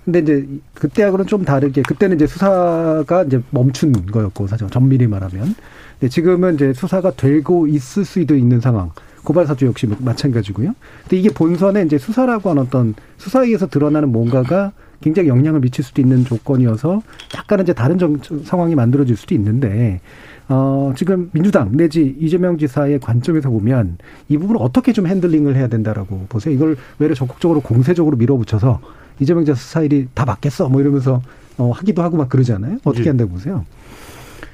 [0.04, 5.56] 근데 이제 그때하고는 좀 다르게 그때는 이제 수사가 이제 멈춘 거였고 사실 전밀히 말하면.
[6.00, 8.92] 근데 지금은 이제 수사가 되고 있을 수도 있는 상황.
[9.24, 10.74] 고발 사주 역시 마찬가지고요.
[11.02, 16.02] 근데 이게 본선에 이제 수사라고 하는 어떤 수사에 의해서 드러나는 뭔가가 굉장히 영향을 미칠 수도
[16.02, 17.02] 있는 조건이어서
[17.36, 20.00] 약간은 이제 다른 정, 상황이 만들어질 수도 있는데
[20.48, 23.98] 어, 지금 민주당 내지 이재명 지사의 관점에서 보면
[24.30, 26.54] 이 부분을 어떻게 좀 핸들링을 해야 된다라고 보세요.
[26.54, 28.80] 이걸 외려 적극적으로 공세적으로 밀어붙여서
[29.20, 31.22] 이재명 지사 스타일이 다 맞겠어 뭐 이러면서
[31.58, 32.80] 어, 하기도 하고 막 그러잖아요.
[32.84, 33.10] 어떻게 예.
[33.10, 33.66] 한다고 보세요?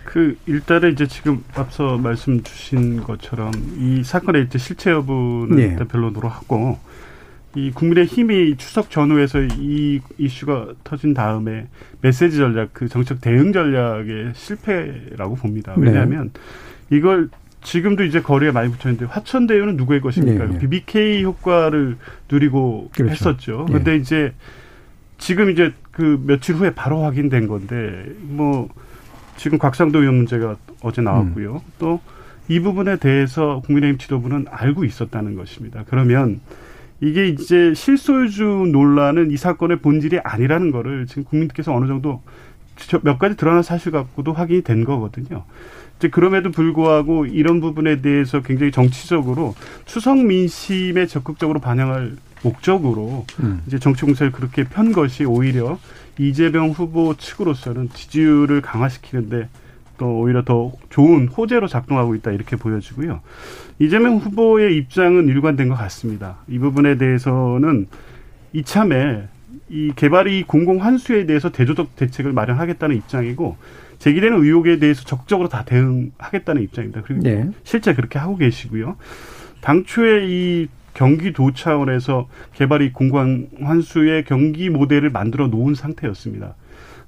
[0.09, 5.63] 그 일단은 이제 지금 앞서 말씀 주신 것처럼 이 사건의 이제 실체 여부는 네.
[5.65, 6.79] 일단 변론으로 하고
[7.55, 11.67] 이 국민의 힘이 추석 전후에서 이 이슈가 터진 다음에
[12.01, 15.75] 메시지 전략, 그 정책 대응 전략의 실패라고 봅니다.
[15.77, 15.87] 네.
[15.87, 16.31] 왜냐하면
[16.89, 16.97] 네.
[16.97, 17.29] 이걸
[17.61, 20.45] 지금도 이제 거리에 많이 붙였는데 화천 대유는 누구의 것입니까?
[20.45, 20.59] 네, 네.
[20.59, 21.97] BBK 효과를
[22.31, 23.11] 누리고 그렇죠.
[23.11, 23.65] 했었죠.
[23.67, 23.73] 네.
[23.73, 24.33] 근데 이제
[25.19, 28.69] 지금 이제 그 며칠 후에 바로 확인된 건데 뭐
[29.39, 31.62] 지금 곽상도 의원 문제가 어제 나왔고요.
[31.65, 31.71] 음.
[31.80, 35.86] 또이 부분에 대해서 국민의힘 지도부는 알고 있었다는 것입니다.
[35.88, 36.41] 그러면
[36.99, 42.21] 이게 이제 실소유주 논란은 이 사건의 본질이 아니라는 거를 지금 국민들께서 어느 정도
[43.02, 45.45] 몇 가지 드러난 사실 갖고도 확인이 된 거거든요.
[45.97, 53.62] 이제 그럼에도 불구하고 이런 부분에 대해서 굉장히 정치적으로 추석 민심에 적극적으로 반영할 목적으로 음.
[53.67, 55.80] 이제 정치 공세를 그렇게 편 것이 오히려
[56.19, 59.47] 이재명 후보 측으로서는 지지율을 강화시키는데
[59.97, 63.21] 또 오히려 더 좋은 호재로 작동하고 있다 이렇게 보여지고요.
[63.79, 66.38] 이재명 후보의 입장은 일관된 것 같습니다.
[66.47, 67.88] 이 부분에 대해서는
[68.53, 69.23] 이참에
[69.69, 73.58] 이 개발이 공공 환수에 대해서 대조적 대책을 마련하겠다는 입장이고
[73.99, 77.01] 제기되는 의혹에 대해서 적극적으로 다 대응하겠다는 입장입니다.
[77.05, 77.49] 그리고 네.
[77.63, 78.97] 실제 그렇게 하고 계시고요.
[79.62, 80.67] 당초에 이
[80.99, 86.55] 경기도 차원에서 개발이 공공 환수의 경기 모델을 만들어 놓은 상태였습니다.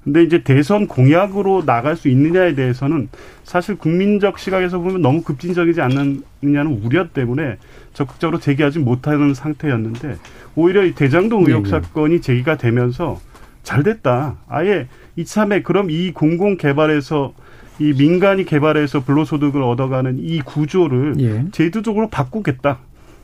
[0.02, 3.10] 근데 이제 대선 공약으로 나갈 수 있느냐에 대해서는
[3.44, 7.58] 사실 국민적 시각에서 보면 너무 급진적이지 않느냐는 우려 때문에
[7.92, 10.16] 적극적으로 제기하지 못하는 상태였는데
[10.56, 11.82] 오히려 이 대장동 의혹 네, 네.
[11.82, 13.20] 사건이 제기가 되면서
[13.62, 14.38] 잘 됐다.
[14.48, 17.34] 아예 이참에 그럼 이 공공 개발에서
[17.78, 21.44] 이 민간이 개발해서 불로소득을 얻어가는 이 구조를 예.
[21.52, 22.78] 제도적으로 바꾸겠다.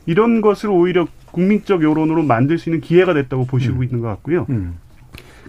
[0.09, 3.83] 이런 것을 오히려 국민적 여론으로 만들 수 있는 기회가 됐다고 보시고 음.
[3.83, 4.47] 있는 것 같고요.
[4.49, 4.77] 음.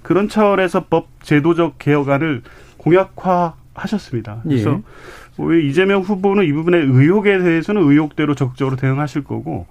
[0.03, 2.43] 그런 차원에서 법 제도적 개혁안을
[2.77, 4.41] 공약화 하셨습니다.
[4.43, 4.83] 그래서
[5.41, 5.67] 예.
[5.67, 9.67] 이재명 후보는 이 부분의 의혹에 대해서는 의혹대로 적극적으로 대응하실 거고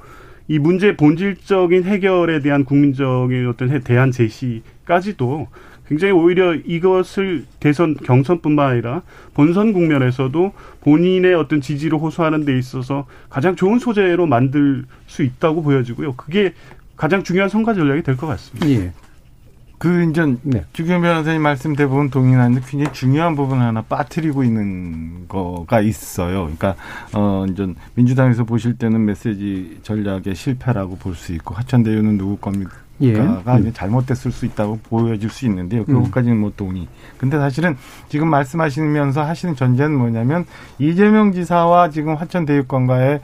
[0.47, 5.49] 이 문제의 본질적인 해결에 대한 국민적인 어떤 대안 제시까지도
[5.89, 9.01] 굉장히 오히려 이것을 대선 경선뿐만 아니라
[9.33, 16.13] 본선 국면에서도 본인의 어떤 지지를 호소하는 데 있어서 가장 좋은 소재로 만들 수 있다고 보여지고요.
[16.13, 16.53] 그게
[16.95, 18.69] 가장 중요한 선거 전략이 될 것 같습니다.
[18.69, 18.93] 예.
[19.79, 20.65] 그 이제 네.
[20.73, 26.41] 주경 변호사님 말씀 대부분 동의하는데 굉장히 중요한 부분 하나 빠뜨리고 있는 거가 있어요.
[26.41, 26.75] 그러니까
[27.13, 32.71] 어 이제 민주당에서 보실 때는 메시지 전략의 실패라고 볼 수 있고 하천대유는 누구 겁니까?
[33.01, 33.15] 예.
[33.15, 33.71] 음.
[33.73, 35.81] 잘못됐을 수 있다고 보여질 수 있는데요.
[35.81, 35.85] 음.
[35.85, 36.87] 그것까지는 못 동의.
[37.17, 37.77] 근데 사실은
[38.09, 40.45] 지금 말씀하시면서 하시는 전제는 뭐냐면
[40.77, 43.21] 이재명 지사와 지금 화천 대유권과의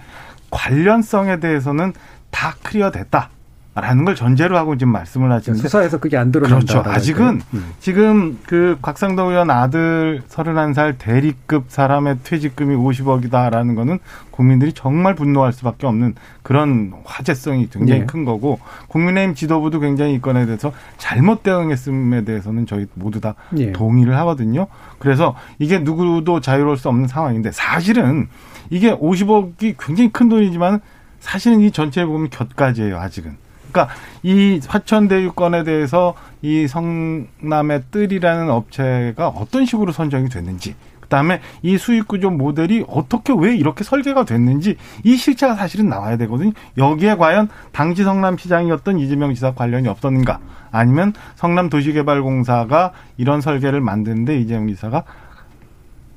[0.50, 1.94] 관련성에 대해서는
[2.32, 3.30] 다 클리어 됐다.
[3.78, 6.66] 라는 걸 전제로 하고 지금 말씀을 하시는데 수사에서 그게 안 드러난다.
[6.66, 6.90] 그렇죠.
[6.90, 7.72] 아직은 음.
[7.82, 14.00] 지금 그 곽상도 의원 아들 31살 대리급 사람의 퇴직금이 50억이다라는 거는
[14.32, 18.06] 국민들이 정말 분노할 수밖에 없는 그런 화제성이 굉장히 네.
[18.06, 23.74] 큰 거고 국민의힘 지도부도 굉장히 이 건에 대해서 잘못 대응했음에 대해서는 저희 모두 다 네.
[23.74, 24.68] 동의를 하거든요.
[25.00, 28.30] 그래서 이게 누구도 자유로울 수 없는 상황인데 사실은
[28.70, 30.80] 이게 50억이 굉장히 큰 돈이지만
[31.20, 33.45] 사실은 이 전체에 보면 곁가지예요, 아직은.
[33.76, 42.08] 그러니까 이 화천대유권에 대해서 이 성남의 뜰이라는 업체가 어떤 식으로 선정이 됐는지 그다음에 이 수익
[42.08, 46.52] 구조 모델이 어떻게 왜 이렇게 설계가 됐는지 이 실체가 사실은 나와야 되거든요.
[46.78, 50.40] 여기에 과연 당시 성남시장이었던 이재명 지사 관련이 없었는가?
[50.72, 55.04] 아니면 성남도시개발공사가 이런 설계를 만드는데 이재명 지사가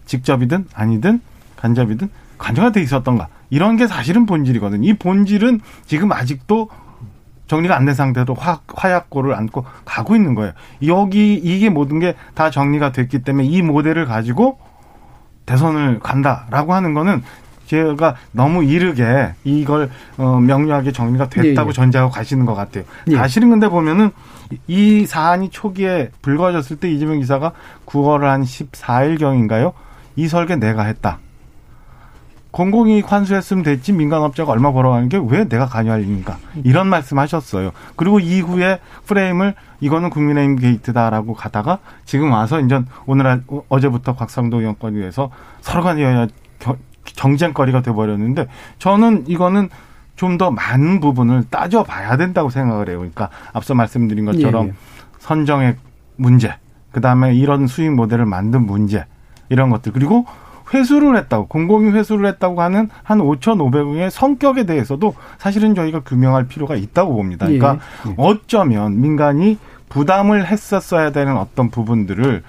[0.06, 1.20] 직접이든 아니든
[1.56, 3.28] 간접이든 관여가 돼 있었던가?
[3.50, 4.88] 이런 게 사실은 본질이거든요.
[4.88, 6.70] 이 본질은 지금 아직도
[7.48, 10.52] 정리가 안 된 상태로 화, 화약고를 안고 가고 있는 거예요.
[10.86, 14.58] 여기 이게 모든 게 다 정리가 됐기 때문에 이 모델을 가지고
[15.46, 17.22] 대선을 간다라고 하는 거는
[17.66, 21.72] 제가 너무 이르게 이걸 어, 명료하게 정리가 됐다고 예, 예.
[21.72, 22.84] 전제하고 가시는 것 같아요.
[23.08, 23.16] 예.
[23.16, 24.10] 사실은 근데 보면은
[24.66, 27.52] 이 사안이 초기에 불거졌을 때 이재명 기사가
[27.86, 29.72] 9월 한 14일 경인가요?
[30.16, 31.18] 이 설계 내가 했다.
[32.50, 37.72] 공공이익 환수했으면 됐지 민간업자가 얼마 벌어가는 게 왜 내가 관여할 일인가 이런 말씀하셨어요.
[37.96, 45.30] 그리고 이후에 프레임을 이거는 국민의힘 게이트다라고 가다가 지금 와서 이제 오늘 어제부터 곽상도 의원권에 대해서
[45.60, 46.28] 서로 간에
[47.04, 49.68] 경쟁거리가 돼버렸는데 저는 이거는
[50.16, 52.98] 좀 더 많은 부분을 따져봐야 된다고 생각을 해요.
[52.98, 54.74] 그러니까 앞서 말씀드린 것처럼 예, 예.
[55.20, 55.76] 선정의
[56.16, 56.56] 문제,
[56.90, 59.04] 그 다음에 이런 수익 모델을 만든 문제
[59.48, 60.26] 이런 것들 그리고
[60.72, 67.14] 회수를 했다고 공공이 회수를 했다고 하는 한 5,500억의 성격에 대해서도 사실은 저희가 규명할 필요가 있다고
[67.14, 67.46] 봅니다.
[67.46, 68.10] 그러니까 예.
[68.10, 68.14] 예.
[68.16, 72.42] 어쩌면 민간이 부담을 했었어야 되는 어떤 부분들을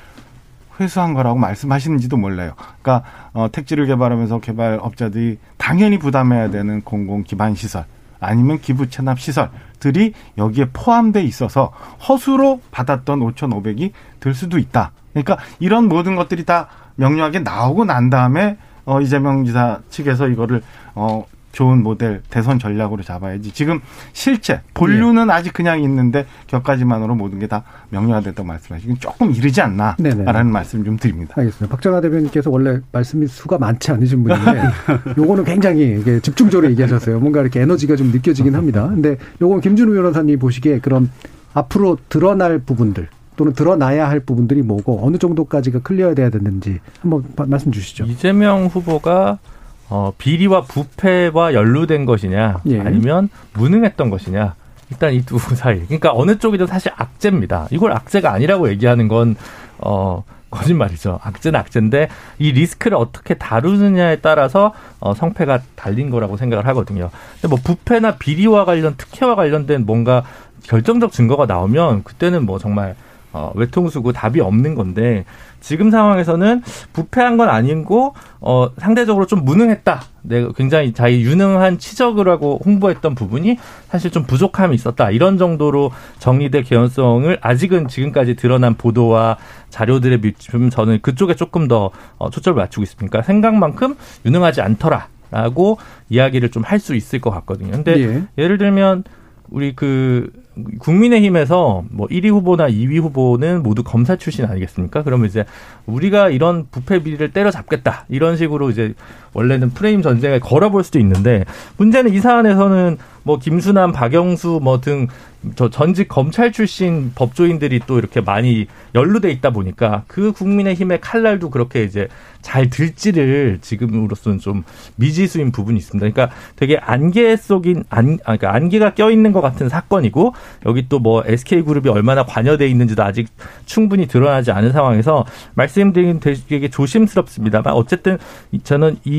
[0.80, 2.54] 회수한 거라고 말씀하시는지도 몰라요.
[2.82, 7.86] 그러니까 어, 택지를 개발하면서 개발업자들이 당연히 부담해야 되는 공공 기반 시설
[8.20, 11.72] 아니면 기부 체납 시설들이 여기에 포함돼 있어서
[12.08, 14.92] 허수로 받았던 5,500이 들 수도 있다.
[15.14, 16.68] 그러니까 이런 모든 것들이 다
[17.00, 20.62] 명료하게 나오고 난 다음에 어 이재명 지사 측에서 이거를
[20.96, 23.52] 어 좋은 모델 대선 전략으로 잡아야지.
[23.52, 23.80] 지금
[24.14, 25.32] 실체 본류는 예.
[25.34, 31.34] 아직 그냥 있는데 격가지만으로 모든 게 다 명료화됐다고 말씀하시긴 조금 이르지 않나라는 말씀 좀 드립니다.
[31.38, 31.72] 알겠습니다.
[31.74, 34.62] 박정하 대변인께서 원래 말씀이 수가 많지 않으신 분인데
[35.18, 37.20] 요거는 굉장히 집중적으로 얘기하셨어요.
[37.20, 38.88] 뭔가 이렇게 에너지가 좀 느껴지긴 합니다.
[38.88, 41.10] 근데 요건 김준우 변호사님 보시기에 그럼
[41.56, 43.08] 앞으로 드러날 부분들
[43.40, 48.04] 또는 드러나야 할 부분들이 뭐고 어느 정도까지가 클리어돼야 되는지 한번 말씀 주시죠.
[48.04, 49.40] 이재명 후보가
[49.88, 52.82] 어, 비리와 부패와 연루된 것이냐 예.
[52.82, 54.56] 아니면 무능했던 것이냐
[54.92, 57.70] 일단 이 두 사이 그러니까 어느 쪽이든 사실 악재입니다.
[57.72, 59.38] 이걸 악재가 아니라고 얘기하는 건
[59.78, 60.24] 어.
[60.52, 61.20] 거짓말이죠.
[61.22, 67.12] 악재는 악재인데 이 리스크를 어떻게 다루느냐에 따라서 어, 성패가 달린 거라고 생각을 하거든요.
[67.34, 70.24] 근데 뭐 부패나 비리와 관련 특혜와 관련된 뭔가
[70.64, 72.96] 결정적 증거가 나오면 그때는 뭐 정말
[73.32, 75.26] 어, 외통수고 답이 없는 건데
[75.60, 76.64] 지금 상황에서는
[76.94, 80.02] 부패한 건 아니고 어, 상대적으로 좀 무능했다.
[80.22, 83.58] 내가 굉장히 자기 유능한 치적을 하고 홍보했던 부분이
[83.90, 85.12] 사실 좀 부족함이 있었다.
[85.12, 89.38] 이런 정도로 정리될 개연성을 아직은 지금까지 드러난 보도와
[89.70, 93.10] 자료들에 비추면 저는 그쪽에 조금 더 어, 초점을 맞추고 있습니다.
[93.10, 95.08] 그러니까 생각만큼 유능하지 않더라.
[95.32, 95.78] 라고
[96.10, 97.70] 이야기를 좀 할 수 있을 것 같거든요.
[97.72, 98.24] 근데 예.
[98.40, 99.04] 예를 들면
[99.52, 100.32] 우리 그
[100.80, 105.04] 국민의힘에서 뭐 1위 후보나 2위 후보는 모두 검사 출신 아니겠습니까?
[105.04, 105.46] 그러면 이제
[105.86, 108.94] 우리가 이런 부패 비리를 때려잡겠다 이런 식으로 이제
[109.34, 111.46] 원래는 프레임 전쟁에 걸어볼 수도 있는데
[111.78, 115.08] 문제는 이 사안에서는 뭐 김수남, 박영수 뭐 등
[115.56, 121.84] 저 전직 검찰 출신 법조인들이 또 이렇게 많이 연루돼 있다 보니까 그 국민의힘의 칼날도 그렇게
[121.84, 122.10] 이제
[122.42, 124.64] 잘 들지를 지금으로서는 좀
[124.98, 126.10] 미지수인 부분이 있습니다.
[126.12, 130.34] 그러니까 되게 안개 속인 안 아, 그러니까 안개가 껴 있는 것 같은 사건이고
[130.66, 133.30] 여기 또 뭐 SK 그룹이 얼마나 관여돼 있는지도 아직
[133.66, 138.18] 충분히 드러나지 않은 상황에서 말씀드리긴 되게 조심스럽습니다만 어쨌든
[138.66, 139.19] 저는 이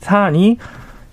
[0.00, 0.58] 사안이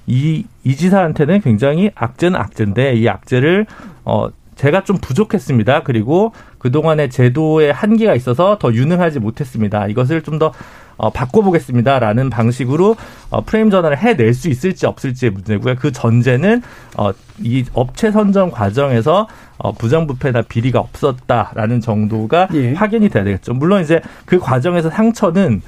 [0.07, 3.65] 이, 이 지사한테는 굉장히 악재는 악재인데 이 악재를
[4.03, 5.83] 어 제가 좀 부족했습니다.
[5.83, 9.87] 그리고 그동안의 제도의 한계가 있어서 더 유능하지 못했습니다.
[9.87, 10.51] 이것을 좀더
[10.97, 12.95] 어, 바꿔보겠습니다라는 방식으로
[13.31, 15.75] 어, 프레임 전환을 해낼 수 있을지 없을지의 문제고요.
[15.79, 16.61] 그 전제는
[16.95, 17.09] 어,
[17.39, 22.73] 이 업체 선정 과정에서 어, 부정부패나 비리가 없었다라는 정도가 예.
[22.73, 23.53] 확인이 돼야 되겠죠.
[23.55, 25.63] 물론 이제 그 과정에서 상처는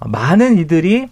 [0.00, 1.08] 많은 이들이 어,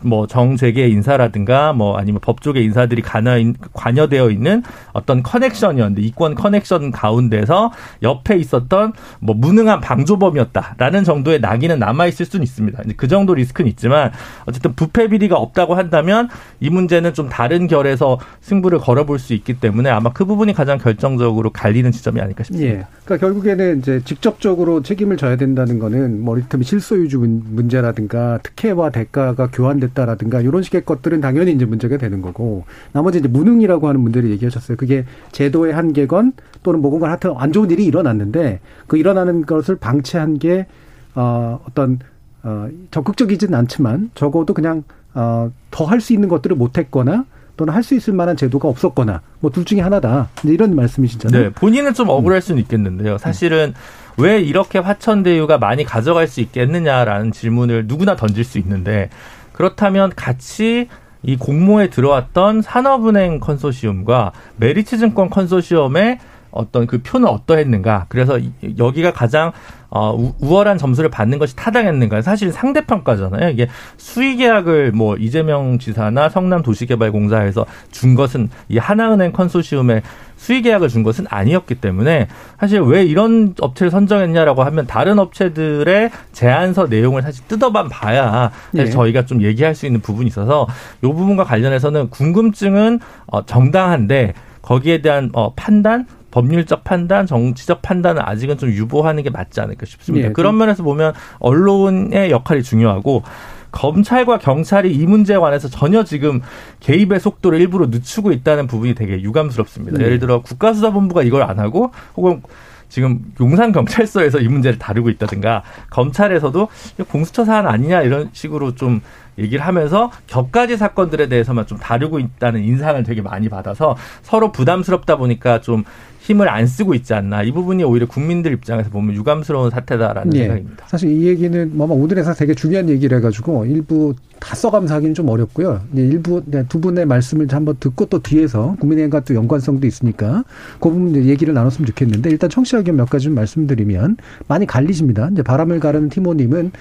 [0.00, 4.62] 뭐 정재계 인사라든가 뭐 아니면 법조계 인사들이 관여, 관여 되어 있는
[4.92, 12.42] 어떤 커넥션이었는데 이권 커넥션 가운데서 옆에 있었던 뭐 무능한 방조범이었다라는 정도의 낙인은 남아 있을 수는
[12.42, 12.82] 있습니다.
[12.96, 14.10] 그 정도 리스크는 있지만
[14.46, 19.90] 어쨌든 부패 비리가 없다고 한다면 이 문제는 좀 다른 결에서 승부를 걸어볼 수 있기 때문에
[19.90, 22.80] 아마 그 부분이 가장 결정적으로 갈리는 지점이 아닐까 싶습니다.
[22.80, 22.86] 예.
[23.04, 30.62] 그러니까 결국에는 이제 직접적으로 책임을 져야 된다는 거는 머리틈 실소유주 문제라든가 특혜와 대가가 교환됐다라든가 이런
[30.62, 34.76] 식의 것들은 당연히 이제 문제가 되는 거고 나머지 이제 무능이라고 하는 분들이 얘기하셨어요.
[34.76, 36.32] 그게 제도의 한계건
[36.62, 40.66] 또는 뭔가 하여튼 안 좋은 일이 일어났는데 그 일어나는 것을 방치한 게
[41.14, 41.98] 어, 어떤
[42.42, 44.82] 어, 적극적이진 않지만 적어도 그냥
[45.14, 47.24] 어, 더 할 수 있는 것들을 못했거나
[47.56, 50.28] 또는 할 수 있을 만한 제도가 없었거나 뭐 둘 중에 하나다.
[50.44, 51.42] 이런 말씀이시잖아요.
[51.42, 53.18] 네, 본인은 좀 억울할 수는 있겠는데요.
[53.18, 53.74] 사실은
[54.16, 59.10] 왜 이렇게 화천대유가 많이 가져갈 수 있겠느냐라는 질문을 누구나 던질 수 있는데
[59.52, 60.88] 그렇다면 같이
[61.22, 66.18] 이 공모에 들어왔던 산업은행 컨소시엄과 메리츠증권 컨소시엄의
[66.50, 68.06] 어떤 그 표는 어떠했는가.
[68.08, 68.38] 그래서
[68.78, 69.52] 여기가 가장
[69.90, 72.22] 어, 우월한 점수를 받는 것이 타당했는가.
[72.22, 73.50] 사실 상대평가잖아요.
[73.50, 80.02] 이게 수의계약을 뭐 이재명 지사나 성남도시개발공사에서 준 것은 이 하나은행 컨소시엄에
[80.40, 82.26] 수의 계약을 준 것은 아니었기 때문에
[82.58, 88.90] 사실 왜 이런 업체를 선정했냐라고 하면 다른 업체들의 제안서 내용을 사실 뜯어만 봐야 사실 네.
[88.90, 90.66] 저희가 좀 얘기할 수 있는 부분이 있어서
[91.02, 94.32] 이 부분과 관련해서는 궁금증은 어, 정당한데
[94.62, 100.28] 거기에 대한 어, 판단 법률적 판단, 정치적 판단은 아직은 좀 유보하는 게 맞지 않을까 싶습니다.
[100.28, 103.24] 예, 그런 면에서 보면 언론의 역할이 중요하고
[103.72, 106.40] 검찰과 경찰이 이 문제에 관해서 전혀 지금
[106.80, 109.98] 개입의 속도를 일부러 늦추고 있다는 부분이 되게 유감스럽습니다.
[109.98, 110.04] 네.
[110.04, 112.42] 예를 들어 국가수사본부가 이걸 안 하고 혹은
[112.88, 116.68] 지금 용산 경찰서에서 이 문제를 다루고 있다든가 검찰에서도
[117.08, 119.00] 공수처 사안 아니냐 이런 식으로 좀
[119.40, 125.60] 얘기를 하면서 격가지 사건들에 대해서만 좀 다루고 있다는 인상을 되게 많이 받아서 서로 부담스럽다 보니까
[125.60, 125.84] 좀
[126.20, 130.40] 힘을 안 쓰고 있지 않나 이 부분이 오히려 국민들 입장에서 보면 유감스러운 사태다라는 예.
[130.40, 130.86] 생각입니다.
[130.86, 135.80] 사실 이 얘기는 뭐 오늘에서 되게 중요한 얘기를 해가지고 일부 다 써가면서 하기는 좀 어렵고요.
[135.94, 140.44] 일부 두 분의 말씀을 한번 듣고 또 뒤에서 국민의힘과 또 연관성도 있으니까
[140.78, 145.30] 그 부분 얘기를 나눴으면 좋겠는데 일단 청취자 의견 몇 가지 좀 말씀드리면 많이 갈리십니다.
[145.32, 146.72] 이제 바람을 가르는 티모님은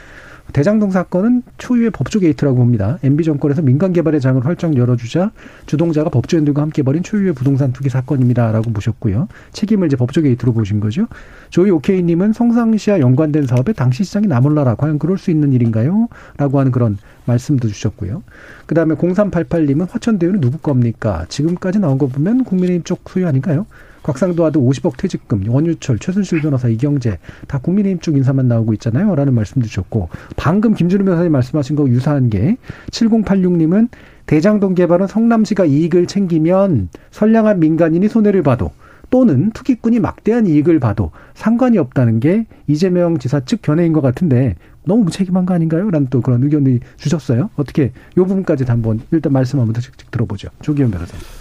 [0.53, 2.97] 대장동 사건은 초유의 법조 게이트라고 봅니다.
[3.03, 5.31] MB 정권에서 민간 개발의 장을 활짝 열어주자
[5.65, 9.27] 주동자가 법조인들과 함께 벌인 초유의 부동산 투기 사건입니다라고 보셨고요.
[9.53, 11.07] 책임을 이제 법조 게이트로 보신 거죠.
[11.49, 16.07] 조이 오케이님은 성남시와 연관된 사업에 당시 시장이 나몰라라 과연 그럴 수 있는 일인가요?
[16.37, 18.23] 라고 하는 그런 말씀도 주셨고요.
[18.65, 21.25] 그 다음에 0388님은 화천대유는 누구 겁니까?
[21.29, 23.65] 지금까지 나온 거 보면 국민의힘 쪽 소유 아닌가요?
[24.03, 29.13] 곽상도 아들 50억 퇴직금, 원유철, 최순실 변호사, 이경재 다 국민의힘 쪽 인사만 나오고 있잖아요.
[29.15, 32.57] 라는 말씀도 주셨고 방금 김준우 변호사님 말씀하신 거 유사한 게
[32.91, 33.89] 7086님은
[34.25, 38.71] 대장동 개발은 성남시가 이익을 챙기면 선량한 민간인이 손해를 봐도
[39.09, 45.03] 또는 투기꾼이 막대한 이익을 봐도 상관이 없다는 게 이재명 지사 측 견해인 것 같은데 너무
[45.05, 45.89] 무책임한 거 아닌가요?
[45.89, 47.49] 라는 또 그런 의견이 주셨어요.
[47.55, 49.81] 어떻게 이 부분까지 한번 일단 말씀 한번 더
[50.11, 50.49] 들어보죠.
[50.61, 51.38] 조기현 변호사님.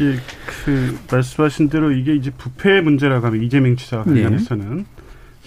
[0.00, 0.16] 예,
[0.64, 4.22] 그 말씀하신 대로 이게 이제 부패 문제라고 하면 이재명 지사 네.
[4.22, 4.84] 관련해서는 네.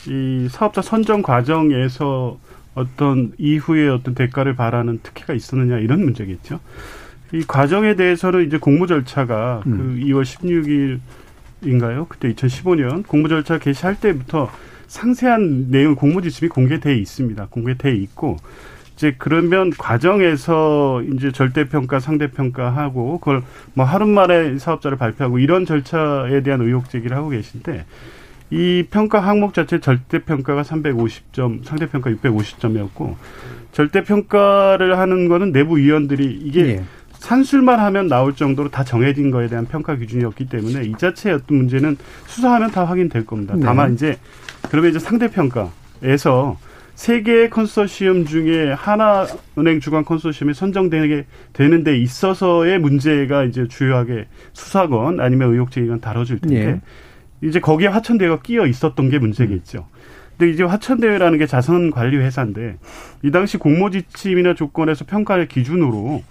[0.08, 2.39] 이 사업자 선정 과정에서
[2.74, 6.60] 어떤 이후에 어떤 대가를 바라는 특혜가 있었느냐 이런 문제겠죠.
[7.34, 9.98] 이 과정에 대해서는 이제 공모 절차가 음.
[10.00, 11.00] 그 2월
[11.62, 12.08] 16일인가요?
[12.10, 14.50] 그때 2015년 공모 절차 개시할 때부터
[14.88, 17.48] 상세한 내용 공모 지침이 공개돼 있습니다.
[17.50, 18.38] 공개돼 있고
[19.02, 23.41] 이제 그러면 과정에서 이제 절대 평가, 상대 평가하고 그걸
[23.74, 27.86] 뭐 하루 만에 사업자를 발표하고 이런 절차에 대한 의혹 제기를 하고 계신데
[28.52, 33.16] 이 평가 항목 자체 절대 평가가 350점, 상대 평가 650점이었고
[33.72, 36.84] 절대 평가를 하는 거는 내부 위원들이 이게 예.
[37.14, 41.97] 산술만 하면 나올 정도로 다 정해진 거에 대한 평가 기준이었기 때문에 이 자체의 어떤 문제는
[42.28, 43.56] 수사하면 다 확인될 겁니다.
[43.56, 43.62] 네.
[43.66, 44.20] 다만 이제
[44.70, 46.58] 그러면 이제 상대 평가에서
[47.02, 49.26] 세 개의 컨소시엄 중에 하나
[49.58, 56.41] 은행 주관 컨소시엄이 선정되게 되는 데 있어서의 문제가 이제 주요하게 수사건 아니면 의혹 제기건 다뤄질
[56.41, 56.82] 텐데 예.
[57.41, 59.88] 이제 거기에 화천대유가 끼어 있었던 게 문제겠죠.
[60.38, 62.78] 근데 이제 화천대유라는 게 자산관리 회사인데
[63.24, 66.22] 이 당시 공모지침이나 조건에서 평가를 기준으로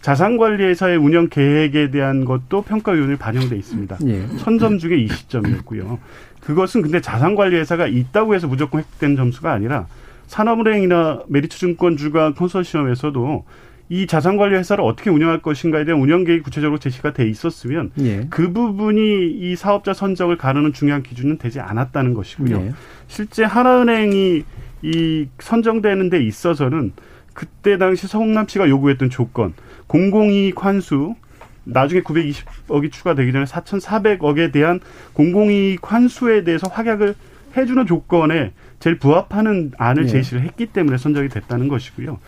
[0.00, 3.98] 자산관리회사의 운영 계획에 대한 것도 평가위원회 반영돼 있습니다.
[4.06, 4.28] 예.
[4.38, 5.98] 천점 중에 20점이었고요.
[6.40, 9.88] 그것은 근데 자산관리회사가 있다고 해서 무조건 획득된 점수가 아니라
[10.30, 13.44] 산업은행이나 메리츠증권 주관 컨소시엄에서도
[13.88, 18.28] 이 자산관리 회사를 어떻게 운영할 것인가에 대한 운영 계획이 구체적으로 제시가 돼 있었으면 예.
[18.30, 22.56] 그 부분이 이 사업자 선정을 가르는 중요한 기준은 되지 않았다는 것이고요.
[22.60, 22.72] 예.
[23.08, 24.44] 실제 하나은행이
[24.82, 26.92] 이 선정되는 데 있어서는
[27.34, 29.52] 그때 당시 성남 시가 요구했던 조건
[29.88, 31.16] 공공이익 환수
[31.64, 34.78] 나중에 920억이 추가되기 전에 4,400억에 대한
[35.12, 37.16] 공공이익 환수에 대해서 확약을
[37.56, 40.08] 해주는 조건에 제일 부합하는 안을 예.
[40.08, 42.18] 제시를 했기 때문에 선정이 됐다는 것이고요.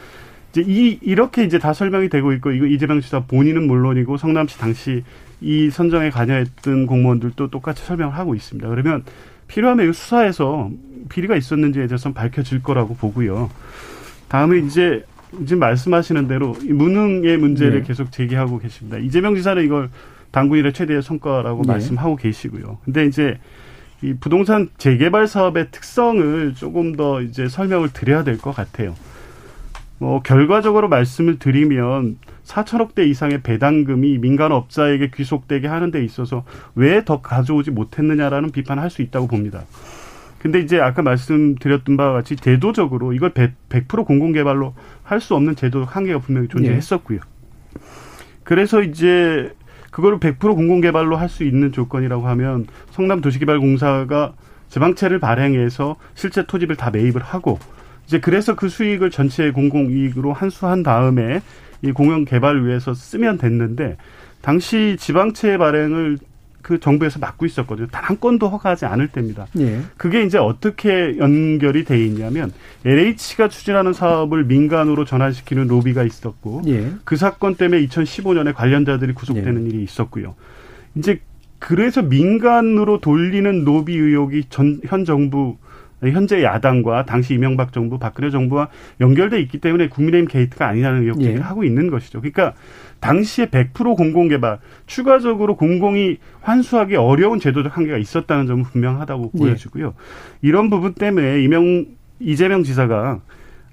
[0.53, 5.03] 이제 이 이렇게 이제 다 설명이 되고 있고 이거 이재명 지사 본인은 물론이고 성남시 당시
[5.41, 8.69] 이 선정에 관여했던 공무원들도 똑같이 설명을 하고 있습니다.
[8.69, 9.03] 그러면
[9.49, 10.71] 필요하면 이 수사에서
[11.09, 13.51] 비리가 있었는지에 대해서는 밝혀질 거라고 보고요.
[14.29, 15.05] 다음에 이제
[15.47, 17.87] 지금 말씀하시는 대로 무능의 문제를 네.
[17.87, 18.99] 계속 제기하고 계십니다.
[18.99, 19.89] 이재명 지사는 이걸
[20.31, 21.73] 당군일의 최대의 성과라고 네.
[21.73, 22.79] 말씀하고 계시고요.
[22.85, 23.39] 근데 이제
[24.03, 28.95] 이 부동산 재개발 사업의 특성을 조금 더 이제 설명을 드려야 될 것 같아요.
[29.99, 36.45] 뭐 결과적으로 말씀을 드리면 4천억 대 이상의 배당금이 민간 업자에게 귀속되게 하는 데 있어서
[36.75, 39.63] 왜 더 가져오지 못했느냐라는 비판을 할 수 있다고 봅니다.
[40.41, 44.75] 근데 이제 아까 말씀드렸던 바와 같이 제도적으로 이걸 100%, 100% 공공개발로
[45.05, 47.19] 할 수 없는 제도 한계가 분명히 존재했었고요.
[47.19, 47.81] 예.
[48.43, 49.55] 그래서 이제
[49.93, 54.33] 그거를 100% 공공개발로 할 수 있는 조건이라고 하면 성남도시개발공사가
[54.69, 57.59] 지방채를 발행해서 실제 토지를 다 매입을 하고
[58.07, 61.41] 이제 그래서 그 수익을 전체 공공 이익으로 환수한 다음에
[61.83, 63.97] 이 공영 개발을 위해서 쓰면 됐는데
[64.41, 66.19] 당시 지방채 발행을
[66.63, 67.89] 그 정부에서 막고 있었거든요.
[67.89, 69.47] 단 한 건도 허가하지 않을 때입니다.
[69.59, 69.81] 예.
[69.97, 72.53] 그게 이제 어떻게 연결이 돼 있냐면
[72.85, 76.93] LH가 추진하는 사업을 민간으로 전환시키는 로비가 있었고 예.
[77.05, 79.69] 그 사건 때문에 2015년에 관련자들이 구속되는 예.
[79.71, 80.35] 일이 있었고요.
[80.95, 81.21] 이제
[81.59, 85.57] 그래서 민간으로 돌리는 로비 의혹이 전, 현 정부
[86.11, 88.69] 현재 야당과 당시 이명박 정부, 박근혜 정부와
[89.01, 91.43] 연결돼 있기 때문에 국민의힘 게이트가 아니라는 의혹 제기를 예.
[91.43, 92.21] 하고 있는 것이죠.
[92.21, 92.55] 그러니까
[93.01, 99.39] 당시에 100% 공공개발, 추가적으로 공공이 환수하기 어려운 제도적 한계가 있었다는 점은 분명하다고 예.
[99.39, 99.95] 보여지고요.
[100.41, 101.87] 이런 부분 때문에 이명
[102.21, 103.21] 이재명 지사가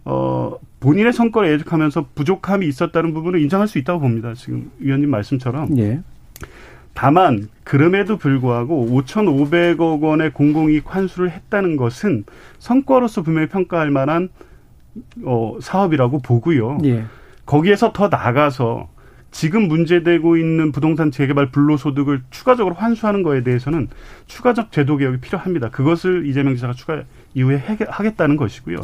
[0.06, 4.34] 어 본인의 성과를 예측하면서 부족함이 있었다는 부분을 인정할 수 있다고 봅니다.
[4.34, 5.78] 지금 위원님 말씀처럼.
[5.78, 6.02] 예.
[7.00, 12.26] 다만 그럼에도 불구하고 5,500억 원의 공공이익 환수를 했다는 것은
[12.58, 14.28] 성과로서 분명히 평가할 만한
[15.24, 16.80] 어 사업이라고 보고요.
[16.84, 17.06] 예.
[17.46, 18.90] 거기에서 더 나가서
[19.32, 23.88] 지금 문제되고 있는 부동산 재개발 불로소득을 추가적으로 환수하는 거에 대해서는
[24.28, 25.70] 추가적 제도 개혁이 필요합니다.
[25.70, 27.04] 그것을 이재명 지사가 추가
[27.36, 28.78] 이후에 하겠다는 것이고요.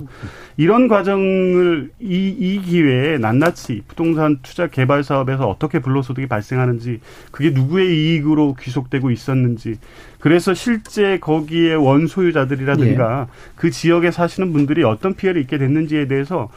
[0.58, 7.00] 이런 과정을 이, 이 기회에 낱낱이 부동산 투자 개발 사업에서 어떻게 불로소득이 발생하는지
[7.32, 9.80] 그게 누구의 이익으로 귀속되고 있었는지
[10.20, 13.52] 그래서 실제 거기에 원소유자들이라든가 예.
[13.56, 16.50] 그 지역에 사시는 분들이 어떤 피해를 입게 됐는지에 대해서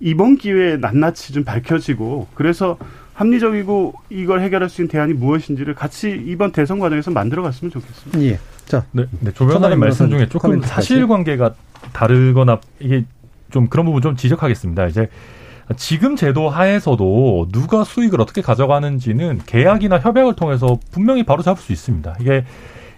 [0.00, 2.76] 이번 기회에 낱낱이 좀 밝혀지고 그래서
[3.14, 8.22] 합리적이고 이걸 해결할 수 있는 대안이 무엇인지를 같이 이번 대선 과정에서 만들어갔으면 좋겠습니다.
[8.22, 8.38] 예.
[8.66, 11.54] 자, 네, 네 조 변호님 말씀 중에 조금 사실관계가
[11.92, 13.04] 다르거나 이게
[13.50, 14.86] 좀 그런 부분 좀 지적하겠습니다.
[14.86, 15.08] 이제
[15.76, 22.16] 지금 제도 하에서도 누가 수익을 어떻게 가져가는지는 계약이나 협약을 통해서 분명히 바로 잡을 수 있습니다.
[22.20, 22.44] 이게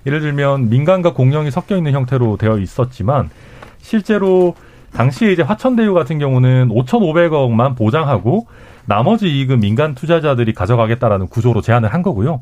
[0.07, 3.31] 예를 들면 민간과 공영이 섞여 있는 형태로 되어 있었지만
[3.81, 4.55] 실제로
[4.93, 8.47] 당시에 이제 화천대유 같은 경우는 5,500억만 보장하고
[8.87, 12.41] 나머지 이익은 민간 투자자들이 가져가겠다라는 구조로 제안을 한 거고요.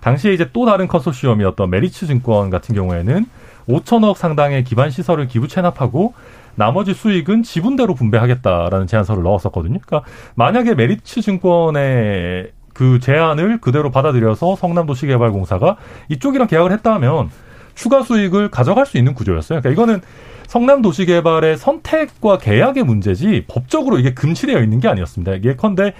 [0.00, 3.26] 당시에 이제 또 다른 컨소시엄이었던 메리츠 증권 같은 경우에는
[3.68, 6.14] 5천억 상당의 기반 시설을 기부 채납하고
[6.54, 9.78] 나머지 수익은 지분대로 분배하겠다라는 제안서를 넣었었거든요.
[9.84, 15.76] 그러니까 만약에 메리츠 증권의 그 제안을 그대로 받아들여서 성남도시개발공사가
[16.08, 17.30] 이쪽이랑 계약을 했다면
[17.74, 19.60] 추가 수익을 가져갈 수 있는 구조였어요.
[19.60, 20.02] 그러니까 이거는
[20.50, 25.44] 성남 도시개발의 선택과 계약의 문제지 법적으로 이게 금지되어 있는 게 아니었습니다.
[25.44, 25.92] 예컨대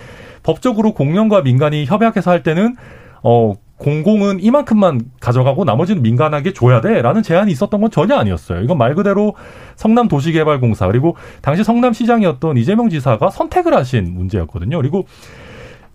[0.43, 2.75] 법적으로 공영과 민간이 협약해서 할 때는
[3.23, 8.63] 어 공공은 이만큼만 가져가고 나머지는 민간에게 줘야 돼라는 제안이 있었던 건 전혀 아니었어요.
[8.63, 9.37] 이건 말 그대로
[9.77, 14.79] 성남 도시개발공사 그리고 당시 성남시장이었던 이재명 지사가 선택을 하신 문제였거든요.
[14.79, 15.07] 그리고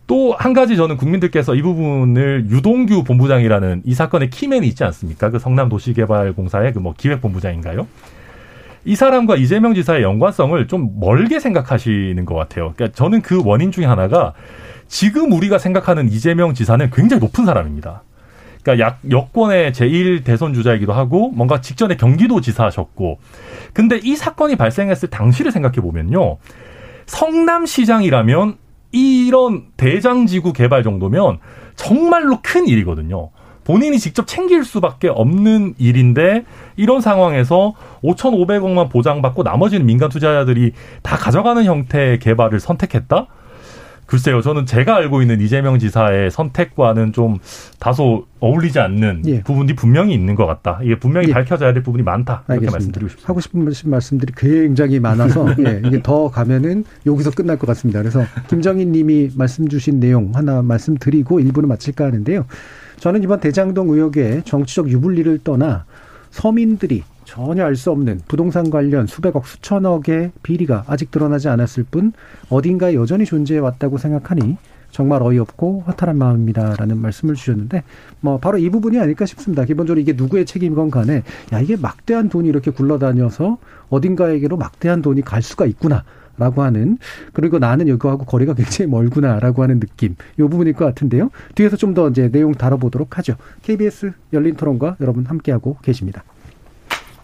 [0.07, 5.29] 또 한 가지 저는 국민들께서 이 부분을 유동규 본부장이라는 이 사건의 키맨이 있지 않습니까?
[5.29, 7.85] 그 성남 도시개발공사의 그 뭐 기획본부장인가요?
[8.85, 12.73] 이 사람과 이재명 지사의 연관성을 좀 멀게 생각하시는 것 같아요.
[12.75, 14.33] 그러니까 저는 그 원인 중에 하나가
[14.87, 18.03] 지금 우리가 생각하는 이재명 지사는 굉장히 높은 사람입니다.
[18.61, 23.19] 그러니까 약, 여권의 제1 대선 주자이기도 하고 뭔가 직전에 경기도 지사셨고
[23.73, 26.37] 근데 이 사건이 발생했을 당시를 생각해 보면요.
[27.07, 28.57] 성남시장이라면
[28.91, 31.39] 이런 대장지구 개발 정도면
[31.75, 33.29] 정말로 큰 일이거든요.
[33.65, 36.45] 본인이 직접 챙길 수밖에 없는 일인데
[36.77, 43.27] 이런 상황에서 5,500억만 보장받고 나머지는 민간 투자자들이 다 가져가는 형태의 개발을 선택했다?
[44.05, 47.39] 글쎄요, 저는 제가 알고 있는 이재명 지사의 선택과는 좀
[47.79, 49.41] 다소 어울리지 않는 예.
[49.41, 50.79] 부분이 분명히 있는 것 같다.
[50.83, 51.33] 이게 분명히 예.
[51.33, 52.43] 밝혀져야 될 부분이 많다.
[52.49, 53.27] 이렇게 말씀드리고 싶습니다.
[53.27, 57.99] 하고 싶은 말씀들이 굉장히 많아서 예, 이게 더 가면은 여기서 끝날 것 같습니다.
[57.99, 62.45] 그래서 김정인 님이 말씀 주신 내용 하나 말씀드리고 일부는 마칠까 하는데요.
[62.99, 65.85] 저는 이번 대장동 의혹의 정치적 유불리를 떠나
[66.31, 72.13] 서민들이 전혀 알 수 없는 부동산 관련 수백억 수천억의 비리가 아직 드러나지 않았을 뿐
[72.49, 74.57] 어딘가에 여전히 존재해 왔다고 생각하니
[74.91, 77.83] 정말 어이없고 허탈한 마음입니다라는 말씀을 주셨는데
[78.21, 79.65] 뭐 바로 이 부분이 아닐까 싶습니다.
[79.65, 83.57] 기본적으로 이게 누구의 책임이건 간에 야 이게 막대한 돈이 이렇게 굴러다녀서
[83.89, 86.05] 어딘가에게로 막대한 돈이 갈 수가 있구나.
[86.37, 86.97] 라고 하는
[87.33, 91.29] 그리고 나는 여기하고 거리가 굉장히 멀구나라고 하는 느낌 요 부분일 것 같은데요.
[91.55, 93.35] 뒤에서 좀 더 이제 내용 다뤄보도록 하죠.
[93.63, 96.25] KBS 열린 토론과 여러분 함께하고 계십니다.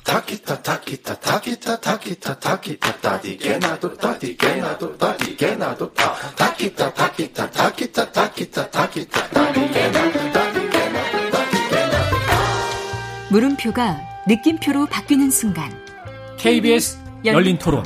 [0.05, 10.31] 타키타 타키타 타키타 타키타 타키타 타디게나도 타디게나도 타디게나도 타 타키타 타키타 타키타 타키타 타키타 타디게나도
[10.31, 11.37] 타디게나도 타디게나도
[13.31, 13.97] 물음표가
[14.27, 15.69] 느낌표로 바뀌는 순간
[16.37, 17.83] KBS 열린 토론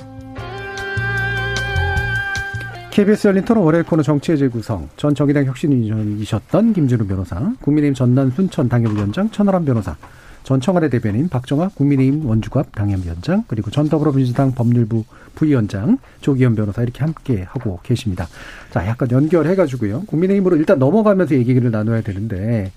[2.96, 8.70] KBS 열린 토론 월요일 코너 정치의 재구성 전 정의당 혁신위원이셨던 김준우 변호사 국민의힘 전남 순천
[8.70, 9.98] 당협위원장 천하람 변호사
[10.44, 15.04] 전 청와대 대변인 박정아 국민의힘 원주갑 당협위원장 그리고 전 더불어민주당 법률부
[15.36, 18.30] 부위원장 조기현 변호사 이렇게 함께 하고 계십니다.
[18.72, 20.04] 자, 약간 연결해가지고요.
[20.06, 22.72] 국민의힘으로 일단 넘어가면서 얘기를 나눠야 되는데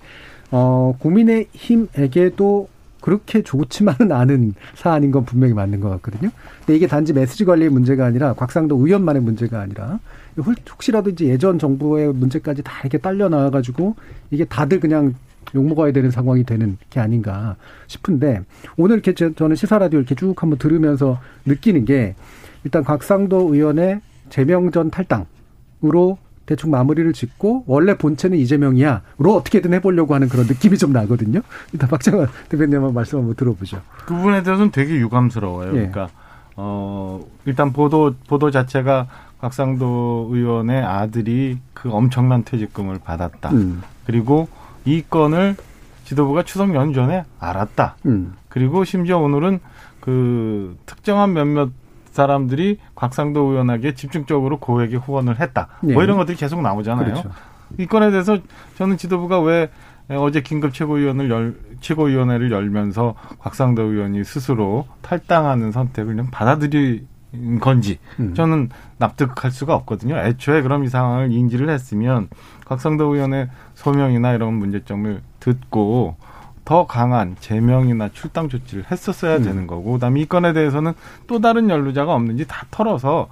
[0.51, 2.67] 어, 국민의힘에게도
[3.01, 6.29] 그렇게 좋지만은 않은 사안인 건 분명히 맞는 것 같거든요.
[6.59, 9.99] 근데 이게 단지 메시지 관리의 문제가 아니라 곽상도 의원만의 문제가 아니라
[10.37, 13.95] 혹시라도 이제 예전 정부의 문제까지 다 이렇게 딸려 나와가지고
[14.31, 15.15] 이게 다들 그냥
[15.55, 17.55] 욕먹어야 되는 상황이 되는 게 아닌가
[17.87, 18.41] 싶은데
[18.77, 22.15] 오늘 이렇게 저는 시사 라디오 이렇게 쭉 한번 들으면서 느끼는 게
[22.63, 26.17] 일단 곽상도 의원의 제명전 탈당으로
[26.49, 31.41] 대충 마무리를 짓고 원래 본체는 이재명이야로 어떻게든 해보려고 하는 그런 느낌이 좀 나거든요.
[31.71, 33.81] 일단 박정환 대표님 한번 말씀 한번 들어보죠.
[34.07, 35.67] 그 부분에 대해서는 되게 유감스러워요.
[35.67, 35.73] 예.
[35.73, 36.09] 그러니까
[36.55, 39.05] 어 일단 보도 보도 자체가
[39.39, 43.51] 곽상도 의원의 아들이 그 엄청난 퇴직금을 받았다.
[43.51, 43.83] 음.
[44.07, 44.47] 그리고
[44.85, 45.55] 이 건을
[46.05, 47.97] 지도부가 추석 연전에 알았다.
[48.07, 48.33] 음.
[48.49, 49.59] 그리고 심지어 오늘은
[49.99, 51.69] 그 특정한 몇몇
[52.11, 55.67] 사람들이 곽상도 의원에게 집중적으로 고액의 후원을 했다.
[55.81, 55.93] 네.
[55.93, 57.05] 뭐 이런 것들이 계속 나오잖아요.
[57.05, 57.29] 그렇죠.
[57.77, 58.37] 이 건에 대해서
[58.75, 59.69] 저는 지도부가 왜
[60.09, 67.05] 어제 긴급 최고위원을 열, 최고위원회를 열면서 곽상도 의원이 스스로 탈당하는 선택을 좀 받아들인
[67.59, 68.33] 건지 음.
[68.33, 70.17] 저는 납득할 수가 없거든요.
[70.17, 72.27] 애초에 그럼 이 상황을 인지를 했으면
[72.65, 76.17] 곽상도 의원의 소명이나 이런 문제점을 듣고
[76.65, 79.43] 더 강한 제명이나 출당 조치를 했었어야 음.
[79.43, 80.93] 되는 거고 그다음에 이 건에 대해서는
[81.27, 83.27] 또 다른 연루자가 없는지 다 털어서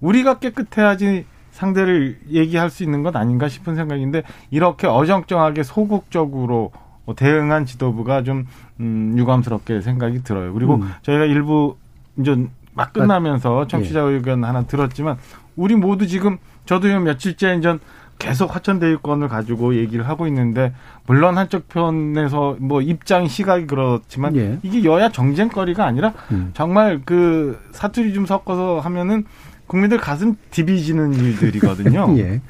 [0.00, 6.70] 우리가 깨끗해야지 상대를 얘기할 수 있는 것 아닌가 싶은 생각인데 이렇게 어정쩡하게 소극적으로
[7.16, 8.46] 대응한 지도부가 좀
[8.80, 10.52] 음, 유감스럽게 생각이 들어요.
[10.52, 10.90] 그리고 음.
[11.02, 11.76] 저희가 일부
[12.18, 15.16] 이제 막 끝나면서 청취자 의견 하나 들었지만
[15.56, 16.36] 우리 모두 지금
[16.66, 17.78] 저도 며칠째 이제
[18.18, 20.72] 계속 화천대유권을 가지고 얘기를 하고 있는데
[21.06, 24.58] 물론 한쪽 편에서 뭐 입장 시각이 그렇지만 예.
[24.62, 26.50] 이게 여야 정쟁거리가 아니라 음.
[26.54, 29.24] 정말 그 사투리 좀 섞어서 하면은
[29.66, 32.14] 국민들 가슴 디비지는 일들이거든요.
[32.18, 32.40] 예.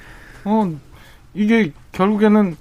[0.44, 0.70] 어
[1.34, 2.56] 이게 결국에는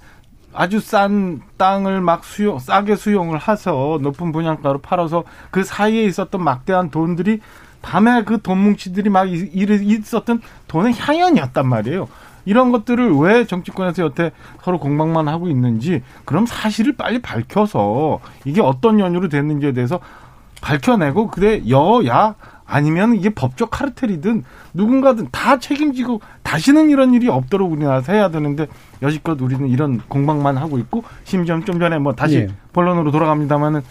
[0.52, 6.90] 아주 싼 땅을 막 수용 싸게 수용을 해서 높은 분양가로 팔아서 그 사이에 있었던 막대한
[6.90, 7.40] 돈들이
[7.82, 12.08] 밤에 그 돈 뭉치들이 막 있었던 돈의 향연이었단 말이에요.
[12.46, 14.32] 이런 것들을 왜 정치권에서 여태
[14.62, 20.00] 서로 공방만 하고 있는지 그럼 사실을 빨리 밝혀서 이게 어떤 연유로 됐는지에 대해서
[20.62, 22.34] 밝혀내고 그래 여야
[22.64, 24.42] 아니면 이게 법적 카르텔이든
[24.74, 28.66] 누군가든 다 책임지고 다시는 이런 일이 없도록 우리나라에서 해야 되는데
[29.02, 32.48] 여지껏 우리는 이런 공방만 하고 있고 심지어 좀 전에 뭐 다시 예.
[32.72, 33.84] 본론으로 돌아갑니다마는 어,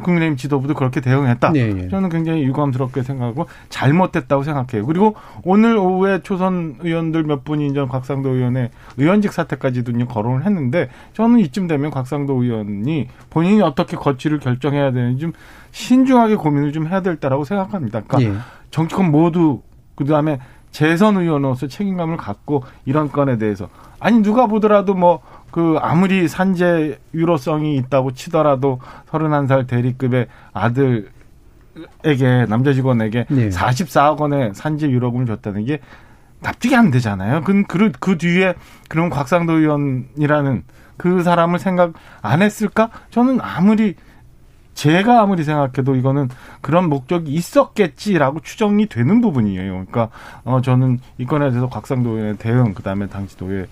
[0.00, 1.52] 국민의힘 지도부도 그렇게 대응했다.
[1.52, 1.88] 네, 네.
[1.88, 4.86] 저는 굉장히 유감스럽게 생각하고 잘못됐다고 생각해요.
[4.86, 5.14] 그리고
[5.44, 11.66] 오늘 오후에 초선 의원들 몇 분이 이제 곽상도 의원의 의원직 사퇴까지도 거론을 했는데 저는 이쯤
[11.66, 15.32] 되면 곽상도 의원이 본인이 어떻게 거취를 결정해야 되는지 좀
[15.70, 18.02] 신중하게 고민을 좀 해야 될 때라고 생각합니다.
[18.06, 18.38] 그러니까 네.
[18.70, 19.62] 정치권 모두
[19.94, 20.38] 그다음에
[20.70, 23.68] 재선 의원으로서 책임감을 갖고 이런 건에 대해서
[24.00, 25.20] 아니 누가 보더라도 뭐
[25.52, 28.80] 그 아무리 산재 유로성이 있다고 치더라도
[29.10, 31.06] 31살 대리급의 아들에게
[32.48, 33.48] 남자 직원에게 네.
[33.50, 35.78] 44억 원의 산재 유로금을 줬다는 게
[36.40, 37.42] 납득이 안 되잖아요.
[37.42, 38.54] 그, 그, 그 뒤에
[38.88, 40.64] 그럼 곽상도 의원이라는
[40.96, 41.92] 그 사람을 생각
[42.22, 42.88] 안 했을까?
[43.10, 43.94] 저는 아무리
[44.74, 46.30] 제가 아무리 생각해도 이거는
[46.62, 49.70] 그런 목적이 있었겠지라고 추정이 되는 부분이에요.
[49.70, 50.08] 그러니까
[50.44, 53.66] 어 저는 이 건에 대해서 곽상도의 대응 그 다음에 당시도의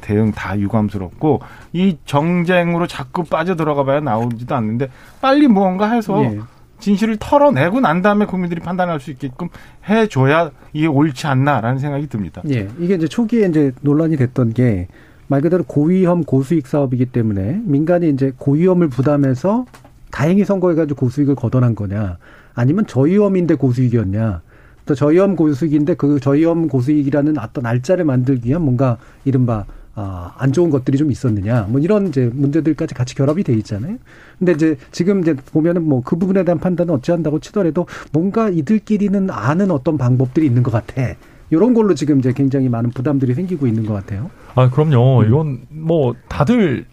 [0.00, 1.40] 대응 다 유감스럽고
[1.72, 4.88] 이 정쟁으로 자꾸 빠져 들어가 봐야 나오지도 않는데
[5.20, 6.40] 빨리 무언가 해서 예.
[6.78, 9.48] 진실을 털어내고 난 다음에 국민들이 판단할 수 있게끔
[9.88, 12.42] 해줘야 이게 옳지 않나라는 생각이 듭니다.
[12.50, 14.88] 예, 이게 이제 초기에 이제 논란이 됐던 게
[15.28, 19.66] 말 그대로 고위험 고수익 사업이기 때문에 민간이 이제 고위험을 부담해서
[20.10, 22.18] 다행히 선거해가지고 고수익을 걷어난 거냐,
[22.54, 24.42] 아니면 저위험인데 고수익이었냐.
[24.86, 29.64] 또 저위험 고수익인데 그 저위험 고수익이라는 어떤 날짜를 만들기 위한 뭔가 이른바
[29.98, 31.66] 아, 안 좋은 것들이 좀 있었느냐.
[31.70, 33.96] 뭐 이런 이제 문제들까지 같이 결합이 돼 있잖아요.
[34.38, 39.70] 근데 이제 지금 이제 보면은 뭐 그 부분에 대한 판단은 어찌한다고 치더라도 뭔가 이들끼리는 아는
[39.70, 41.14] 어떤 방법들이 있는 것 같아.
[41.50, 44.30] 이런 걸로 지금 이제 굉장히 많은 부담들이 생기고 있는 것 같아요.
[44.54, 45.20] 아, 그럼요.
[45.22, 45.26] 음.
[45.26, 46.84] 이건 뭐 다들